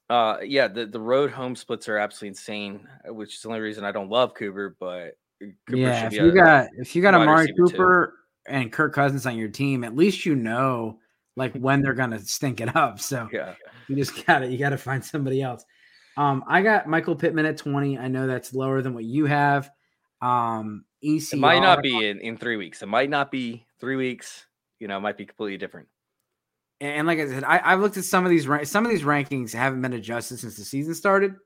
[0.08, 3.84] uh, yeah, the, the road home splits are absolutely insane, which is the only reason
[3.84, 4.76] I don't love Cooper.
[4.80, 8.06] But Cooper yeah, if you a- got if you got wide Amari Cooper.
[8.06, 8.19] too.
[8.50, 10.98] And Kirk Cousins on your team, at least you know
[11.36, 13.00] like when they're gonna stink it up.
[13.00, 13.54] So yeah,
[13.88, 15.64] you just gotta you gotta find somebody else.
[16.16, 17.98] Um, I got Michael Pittman at 20.
[17.98, 19.70] I know that's lower than what you have.
[20.20, 22.82] Um, ECR, it might not be in, in three weeks.
[22.82, 24.46] It might not be three weeks.
[24.78, 25.88] You know, it might be completely different.
[26.80, 29.52] and like I said, I, I've looked at some of these some of these rankings
[29.52, 31.36] haven't been adjusted since the season started,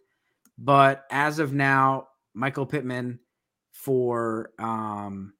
[0.58, 3.20] but as of now, Michael Pittman
[3.72, 5.34] for um,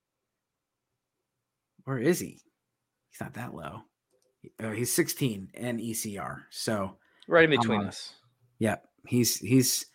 [1.85, 2.41] where is he?
[3.11, 3.83] He's not that low.
[4.63, 6.97] Uh, he's 16 in ECR, so
[7.29, 8.13] right in between um, us.
[8.59, 9.87] Yep, he's he's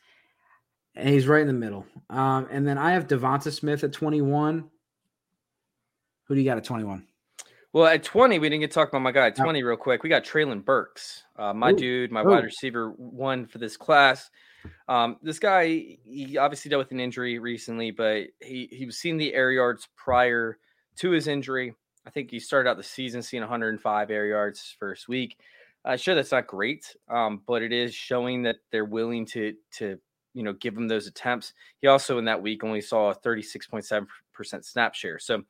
[0.96, 1.86] he's right in the middle.
[2.10, 4.70] Um, and then I have Devonta Smith at 21.
[6.24, 7.06] Who do you got at 21?
[7.72, 10.02] Well, at 20, we didn't get to talk about my guy at 20 real quick.
[10.02, 11.76] We got Treylon Burks, uh, my Ooh.
[11.76, 12.30] dude, my Ooh.
[12.30, 14.30] wide receiver one for this class.
[14.88, 19.18] Um, this guy, he obviously dealt with an injury recently, but he he was seeing
[19.18, 20.58] the air yards prior
[20.98, 21.76] to his injury.
[22.06, 25.38] I think he started out the season seeing 105 air yards first week.
[25.86, 29.98] Uh, sure, that's not great, um, but it is showing that they're willing to to
[30.34, 31.54] you know give him those attempts.
[31.82, 35.20] He also in that week only saw a 36.7 percent snap share.
[35.20, 35.44] So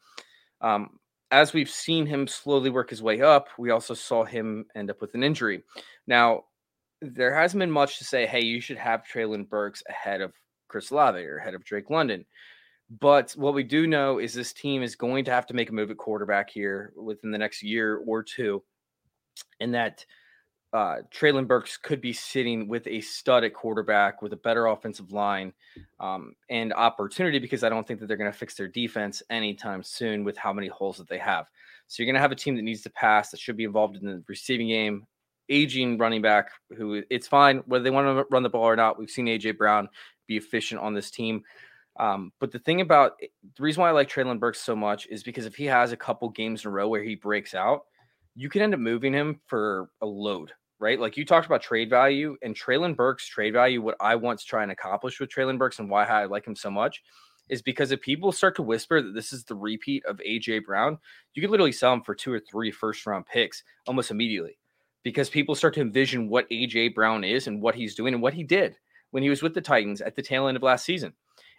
[0.62, 1.00] um,
[1.32, 5.02] as we've seen him slowly work his way up, we also saw him end up
[5.02, 5.64] with an injury.
[6.08, 6.46] Now,
[7.02, 10.34] there hasn't been much to say, hey, you should have Treylon Burks ahead of
[10.68, 12.26] Chris Olave or ahead of Drake London.
[12.90, 15.74] But what we do know is this team is going to have to make a
[15.74, 18.64] move at quarterback here within the next year or two.
[19.60, 20.06] And that
[20.74, 25.12] uh, Treylon Burks could be sitting with a stud at quarterback with a better offensive
[25.12, 25.54] line
[26.00, 29.84] um, and opportunity because I don't think that they're going to fix their defense anytime
[29.84, 31.48] soon with how many holes that they have.
[31.88, 33.98] So you're going to have a team that needs to pass that should be involved
[33.98, 35.08] in the receiving game,
[35.50, 39.00] aging running back who it's fine whether they want to run the ball or not.
[39.00, 39.90] We've seen AJ Brown
[40.28, 41.44] be efficient on this team.
[42.00, 45.22] Um, but the thing about the reason why I like Treylon Burks so much is
[45.22, 47.82] because if he has a couple games in a row where he breaks out,
[48.36, 51.00] you can end up moving him for a load right?
[51.00, 53.82] Like you talked about trade value and Treylon Burks trade value.
[53.82, 56.56] What I want to try and accomplish with Treylon Burks and why I like him
[56.56, 57.04] so much
[57.50, 60.98] is because if people start to whisper that this is the repeat of AJ Brown,
[61.34, 64.58] you could literally sell him for two or three first round picks almost immediately
[65.04, 68.34] because people start to envision what AJ Brown is and what he's doing and what
[68.34, 68.76] he did
[69.12, 71.14] when he was with the Titans at the tail end of last season.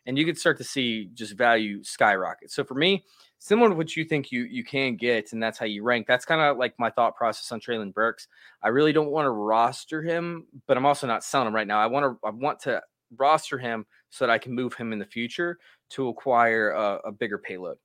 [0.07, 2.51] And you could start to see just value skyrocket.
[2.51, 3.05] So for me,
[3.39, 6.07] similar to what you think you you can get, and that's how you rank.
[6.07, 8.29] That's kind of like my thought process on Treylon Burks.
[8.63, 11.81] I really don't want to roster him, but I'm also not selling him right now.
[11.81, 12.83] I want to I want to
[13.17, 15.59] roster him so that I can move him in the future
[15.91, 17.79] to acquire a, a bigger payload.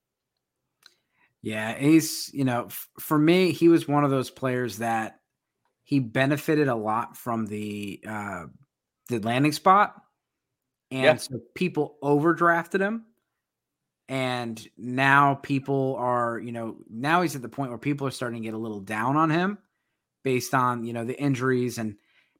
[1.42, 5.20] Yeah, he's you know f- for me, he was one of those players that
[5.84, 8.46] he benefited a lot from the uh
[9.08, 9.94] the landing spot,
[10.90, 11.16] and yeah.
[11.16, 13.04] so people overdrafted him
[14.08, 18.40] and now people are, you know, now he's at the point where people are starting
[18.40, 19.58] to get a little down on him
[20.22, 21.96] based on, you know, the injuries and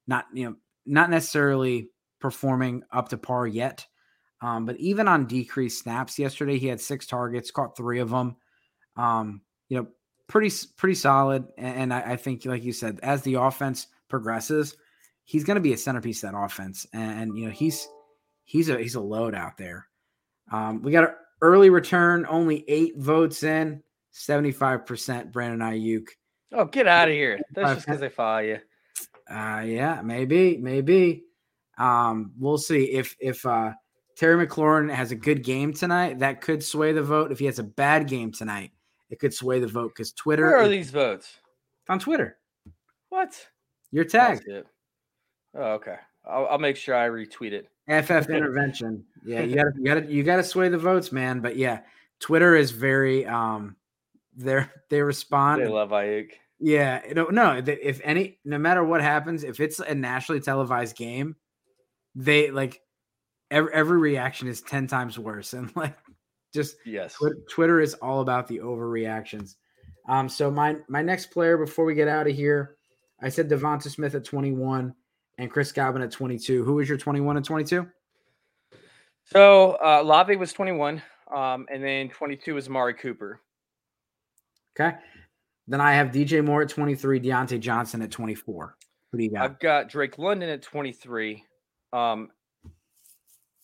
[0.07, 1.89] not, you know, not necessarily
[2.21, 3.85] performing up to par yet.
[4.41, 8.37] Um, but even on decreased snaps yesterday, he had six targets, caught three of them.
[8.97, 9.89] Um, you know,
[10.29, 11.47] pretty pretty solid.
[11.59, 14.77] And, and I, I, think, like you said, as the offense progresses,
[15.25, 16.87] he's going to be a centerpiece that offense.
[16.93, 17.89] And, and, you know, he's
[18.47, 19.87] he's a he's a load out there.
[20.51, 23.83] Um, we got an Early return, only eight votes in,
[24.15, 26.09] 75% Brandon Aiyuk.
[26.53, 27.39] Oh, get out of here.
[27.53, 28.59] That's just because they follow you.
[29.29, 31.25] Uh yeah, maybe, maybe.
[31.79, 32.85] Um, we'll see.
[32.93, 33.73] If if uh
[34.17, 37.33] Terry McLaurin has a good game tonight, that could sway the vote.
[37.33, 38.71] If he has a bad game tonight,
[39.11, 40.47] it could sway the vote because Twitter.
[40.47, 41.35] Where are these votes?
[41.89, 42.39] On Twitter.
[43.09, 43.35] What?
[43.91, 44.41] Your tag.
[45.55, 45.97] Oh, okay.
[46.27, 47.69] I'll, I'll make sure I retweet it.
[47.89, 49.05] FF intervention.
[49.25, 51.41] Yeah, you got to you got to you got to sway the votes, man.
[51.41, 51.81] But yeah,
[52.21, 53.77] Twitter is very um,
[54.37, 55.63] they they respond.
[55.63, 56.31] They love Aiyuk.
[56.59, 57.63] Yeah, no, no.
[57.67, 61.37] If any, no matter what happens, if it's a nationally televised game,
[62.15, 62.81] they like
[63.51, 65.97] every every reaction is ten times worse, and like
[66.55, 67.17] just yes,
[67.51, 69.57] Twitter is all about the overreactions.
[70.09, 72.77] Um, so my my next player before we get out of here,
[73.21, 74.95] I said Devonta Smith at twenty one
[75.39, 76.65] and Chris Godwin at 22.
[76.65, 77.87] Who was your 21 and 22?
[79.25, 81.03] So uh, Lave was 21,
[81.35, 83.41] um, and then 22 was Amari Cooper.
[84.79, 84.97] Okay.
[85.67, 88.77] Then I have DJ Moore at 23, Diontae Johnson at 24.
[89.11, 89.43] Who do you got?
[89.43, 91.45] I've got Drake London at 23.
[91.93, 92.31] Um,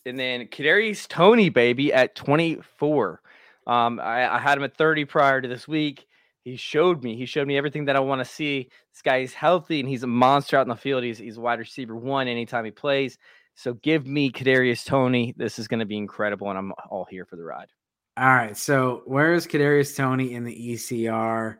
[0.04, 3.20] and then Kadarius Toney, baby, at 24.
[3.66, 6.06] Um, I, I, had him at 30 prior to this week
[6.44, 7.16] he showed me.
[7.16, 8.68] He showed me everything that I want to see.
[8.92, 11.04] This guy is healthy and he's a monster out in the field.
[11.04, 13.18] He's he's wide receiver one anytime he plays.
[13.54, 15.34] So give me Kadarius Toney.
[15.36, 17.68] This is going to be incredible, and I'm all here for the ride.
[18.16, 18.56] All right.
[18.56, 21.56] So where is Kadarius Toney in the ECR?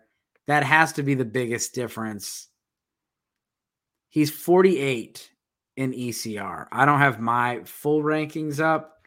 [0.47, 2.49] That has to be the biggest difference.
[4.09, 5.31] He's 48
[5.77, 6.67] in ECR.
[6.73, 8.99] I don't have my full rankings up,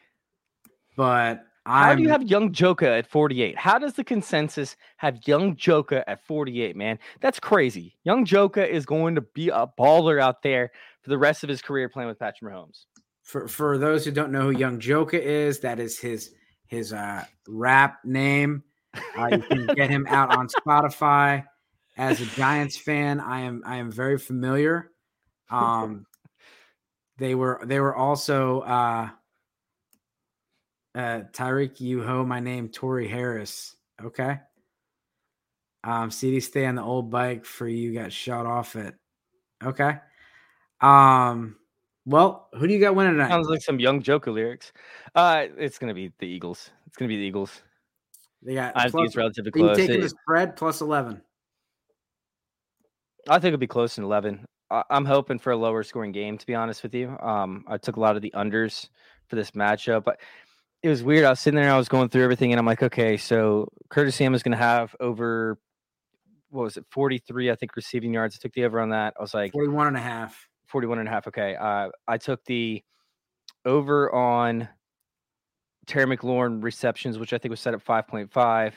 [0.95, 3.57] but How I'm, do you have young Joka at 48?
[3.57, 6.99] How does the consensus have young Joka at 48, man?
[7.21, 7.95] That's crazy.
[8.03, 11.63] Young Joka is going to be a baller out there for the rest of his
[11.63, 12.85] career playing with Patrick Mahomes.
[13.23, 16.31] For for those who don't know who Young Joka is, that is his
[16.67, 18.63] his uh, rap name.
[19.17, 21.45] Uh, you can get him out on Spotify.
[21.97, 24.91] As a Giants fan, I am I am very familiar.
[25.47, 26.07] Um,
[27.19, 29.09] they were they were also uh,
[30.95, 33.75] uh, Tyreek Yuho, my name, Tori Harris.
[34.03, 34.39] Okay.
[35.83, 38.95] Um, CD stay on the old bike for you got shot off it.
[39.63, 39.97] Okay.
[40.81, 41.57] Um,
[42.05, 43.29] well, who do you got winning tonight?
[43.29, 44.71] Sounds like some young Joker lyrics.
[45.13, 46.71] Uh, it's gonna be the Eagles.
[46.87, 47.61] It's gonna be the Eagles.
[48.41, 48.75] They got.
[48.75, 49.77] I plus, think it's relatively close.
[49.77, 51.21] You taking the spread plus eleven?
[53.27, 54.45] I think it'll be close to eleven.
[54.71, 56.37] I, am hoping for a lower scoring game.
[56.37, 58.89] To be honest with you, um, I took a lot of the unders
[59.27, 60.19] for this matchup, but
[60.85, 61.25] it was weird.
[61.25, 63.67] I was sitting there, and I was going through everything, and I'm like, okay, so
[63.89, 65.57] Curtis Sam is going to have over
[66.51, 68.35] what was it, 43, I think, receiving yards.
[68.35, 69.15] I took the over on that.
[69.17, 70.47] I was like 41 and a half.
[70.67, 71.27] 41 and a half.
[71.27, 71.55] Okay.
[71.55, 72.83] Uh, I took the
[73.65, 74.69] over on
[75.87, 78.73] Terry McLaurin receptions, which I think was set at 5.5.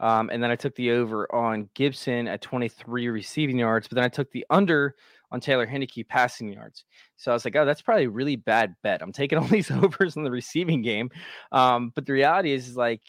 [0.00, 4.04] Um, and then I took the over on Gibson at 23 receiving yards, but then
[4.04, 4.96] I took the under
[5.32, 6.84] on Taylor Heinicke passing yards.
[7.16, 9.02] So I was like, oh, that's probably a really bad bet.
[9.02, 11.10] I'm taking all these overs in the receiving game.
[11.50, 13.00] Um, but the reality is, is like,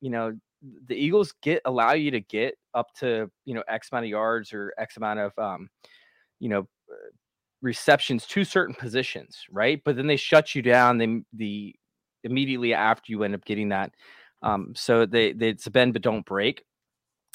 [0.00, 0.32] you know,
[0.88, 4.52] the Eagles get allow you to get up to you know X amount of yards
[4.54, 5.68] or X amount of um,
[6.40, 6.66] you know
[7.60, 9.80] receptions to certain positions, right?
[9.84, 10.98] But then they shut you down.
[10.98, 11.74] They the
[12.22, 13.92] immediately after you end up getting that.
[14.42, 16.64] Um, so they, they it's a bend but don't break.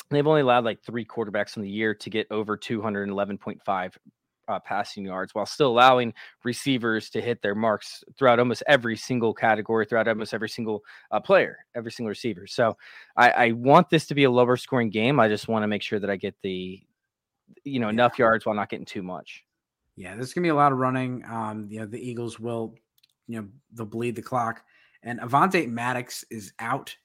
[0.09, 3.97] They've only allowed like three quarterbacks in the year to get over 211.5
[4.49, 9.33] uh, passing yards while still allowing receivers to hit their marks throughout almost every single
[9.33, 12.47] category, throughout almost every single uh, player, every single receiver.
[12.47, 12.75] So
[13.15, 15.19] I, I, want this to be a lower scoring game.
[15.19, 16.81] I just want to make sure that I get the,
[17.63, 17.93] you know, yeah.
[17.93, 19.43] enough yards while not getting too much.
[19.95, 21.23] Yeah, there's gonna be a lot of running.
[21.29, 22.73] Um, you know, the Eagles will,
[23.27, 24.63] you know, they'll bleed the clock.
[25.03, 26.95] And Avonte Maddox is out.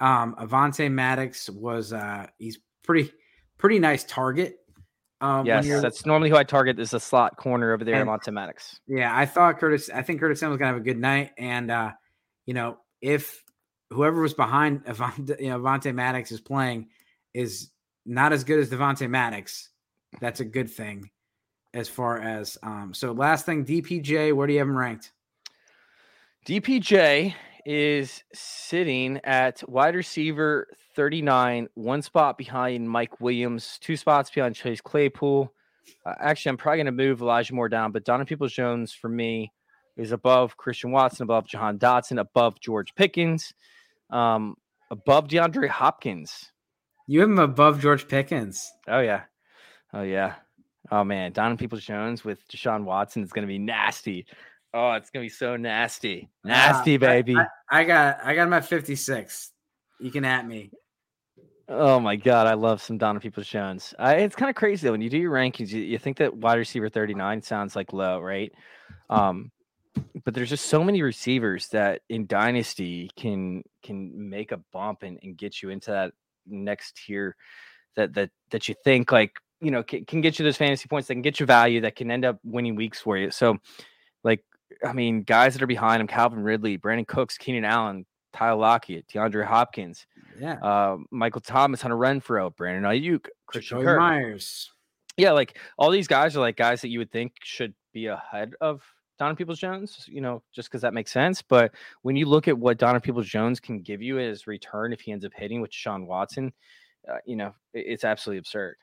[0.00, 3.12] Um, Avonte Maddox was uh he's pretty
[3.58, 4.56] pretty nice target.
[5.20, 8.32] Um, yes, that's normally who I target is a slot corner over there, and, Avonte
[8.32, 8.80] Maddox.
[8.88, 9.88] Yeah, I thought Curtis.
[9.88, 11.92] I think Curtis Samuel's gonna have a good night, and uh,
[12.44, 13.42] you know, if
[13.90, 16.88] whoever was behind Avonte, you know, Avonte Maddox is playing
[17.34, 17.70] is
[18.04, 19.70] not as good as Devontae Maddox,
[20.20, 21.08] that's a good thing.
[21.72, 25.12] As far as um, so last thing, DPJ, where do you have him ranked?
[26.46, 27.34] DPJ
[27.64, 34.80] is sitting at wide receiver 39, one spot behind Mike Williams, two spots behind Chase
[34.80, 35.52] Claypool.
[36.04, 39.08] Uh, actually, I'm probably going to move Elijah Moore down, but Donovan Peoples Jones for
[39.08, 39.52] me
[39.96, 43.52] is above Christian Watson, above Jahan Dotson, above George Pickens,
[44.10, 44.56] um,
[44.90, 46.52] above DeAndre Hopkins.
[47.06, 48.70] You have him above George Pickens.
[48.88, 49.22] Oh, yeah.
[49.92, 50.34] Oh, yeah.
[50.90, 51.32] Oh, man.
[51.32, 54.26] Donovan Peoples Jones with Deshaun Watson is going to be nasty.
[54.74, 57.36] Oh, it's gonna be so nasty, nasty, uh, baby.
[57.36, 59.50] I, I, I, got, I got my fifty six.
[60.00, 60.70] You can at me.
[61.68, 63.94] Oh my god, I love some Donna Peoples Jones.
[63.98, 65.70] I, it's kind of crazy though when you do your rankings.
[65.70, 68.52] You, you think that wide receiver thirty nine sounds like low, right?
[69.10, 69.50] Um,
[70.24, 75.18] but there's just so many receivers that in dynasty can can make a bump and,
[75.22, 76.12] and get you into that
[76.46, 77.36] next tier
[77.96, 81.08] that that that you think like you know can, can get you those fantasy points
[81.08, 83.30] that can get you value that can end up winning weeks for you.
[83.30, 83.58] So
[84.24, 84.44] like
[84.86, 89.06] I mean, guys that are behind him: Calvin Ridley, Brandin Cooks, Keenan Allen, Tyler Lockett,
[89.08, 90.06] DeAndre Hopkins,
[90.38, 93.98] yeah, uh, Michael Thomas, Hunter Renfrow, Brandon Aiyuk, Christian Kirk.
[93.98, 94.70] Myers.
[95.16, 98.54] Yeah, like all these guys are like guys that you would think should be ahead
[98.60, 98.82] of
[99.18, 101.42] Donovan Peoples Jones, you know, just because that makes sense.
[101.42, 105.00] But when you look at what Donovan Peoples Jones can give you as return if
[105.00, 106.52] he ends up hitting with Sean Watson,
[107.08, 108.76] uh, you know, it's absolutely absurd.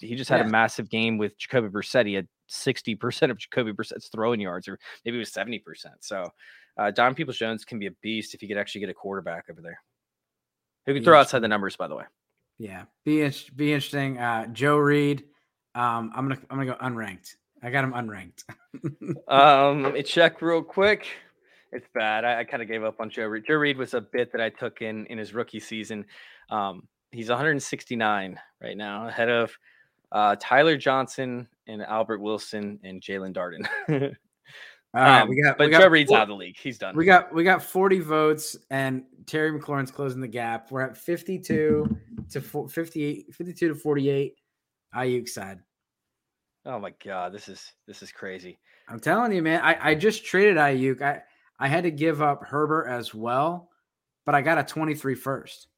[0.00, 0.46] He just had yeah.
[0.46, 2.06] a massive game with Jacoby Brissett.
[2.06, 5.60] He had 60% of Jacoby Brissett's throwing yards, or maybe it was 70%.
[6.00, 6.28] So
[6.76, 9.44] uh, Don Peoples Jones can be a beast if he could actually get a quarterback
[9.50, 9.80] over there.
[10.86, 12.04] Who can throw outside the numbers, by the way.
[12.58, 14.18] Yeah, be be interesting.
[14.18, 15.24] Uh, Joe Reed.
[15.74, 17.36] Um, I'm gonna I'm gonna go unranked.
[17.62, 18.44] I got him unranked.
[19.28, 21.06] um, let me check real quick.
[21.72, 22.24] It's bad.
[22.24, 23.44] I, I kind of gave up on Joe Reed.
[23.46, 26.04] Joe Reed was a bit that I took in in his rookie season.
[26.50, 29.56] Um, he's 169 right now, ahead of
[30.12, 33.66] uh, Tyler Johnson and Albert Wilson and Jaelon Darden.
[34.92, 36.56] All right, um, we got, but we got, Joe Reed's out of the league.
[36.60, 36.96] He's done.
[36.96, 40.72] We got we got 40 votes, and Terry McLaurin's closing the gap.
[40.72, 41.96] We're at 52
[42.30, 44.34] to 58, 52 to 48.
[44.96, 45.60] Aiyuk side.
[46.66, 48.58] Oh my god, this is this is crazy.
[48.88, 49.60] I'm telling you, man.
[49.62, 51.00] I, I just traded Aiyuk.
[51.00, 51.22] I
[51.60, 53.70] I had to give up Herbert as well.
[54.26, 55.68] but I got a 23 first.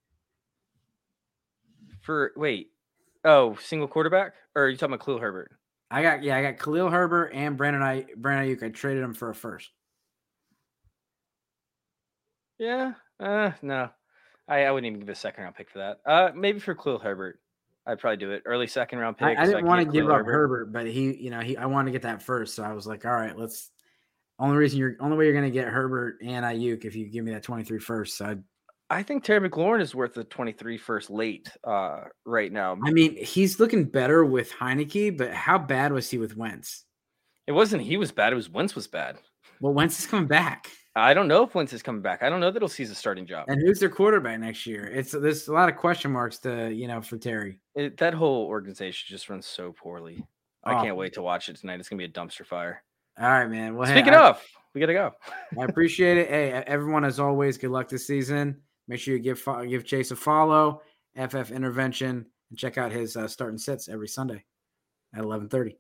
[2.01, 2.72] For wait,
[3.25, 5.53] oh, single quarterback, or are you talking about Khalil Herbert?
[5.91, 8.63] I got yeah, I got Khalil Herbert and Brandon I Brandon Aiyuk.
[8.63, 9.71] I traded him for a first.
[12.59, 13.91] Yeah, uh, no,
[14.49, 16.01] I, I wouldn't even give a second round pick for that.
[16.07, 17.41] Uh, maybe for Khalil Herbert,
[17.87, 18.43] I'd probably do it.
[18.47, 19.37] Early second round pick.
[19.37, 20.33] I, I didn't so want to give up Herbert.
[20.33, 22.87] Herbert, but he, you know, he I wanted to get that first, so I was
[22.87, 23.71] like, all right, let's.
[24.39, 27.25] Only reason you're only way you're going to get Herbert and Aiyuk if you give
[27.25, 28.17] me that 23 first.
[28.17, 28.43] So I'd,
[28.91, 32.77] I think Terry McLaurin is worth the 23 first late uh, right now.
[32.85, 36.85] I mean, he's looking better with Heinicke, but how bad was he with Wentz?
[37.47, 38.33] It wasn't he was bad.
[38.33, 39.19] It was Wentz was bad.
[39.61, 40.69] Well, Wentz is coming back.
[40.95, 42.23] I don't know if Wentz is coming back.
[42.23, 43.47] I don't know that he'll seize a starting job.
[43.49, 44.85] And who's their quarterback next year?
[44.87, 47.59] It's there's a lot of question marks to you know for Terry.
[47.75, 50.25] It, that whole organization just runs so poorly.
[50.65, 51.81] I can't wait to watch it tonight.
[51.81, 52.85] It's gonna be a dumpster fire.
[53.19, 53.75] All right, man.
[53.75, 54.43] Well, speaking hey, of,
[54.75, 55.13] we gotta go.
[55.59, 56.29] I appreciate it.
[56.29, 58.61] Hey, everyone, as always, good luck this season.
[58.89, 60.83] Make sure you give give Chase a follow,
[61.17, 64.45] FF Intervention, and check out his uh, starting sets every Sunday
[65.15, 65.79] at eleven thirty.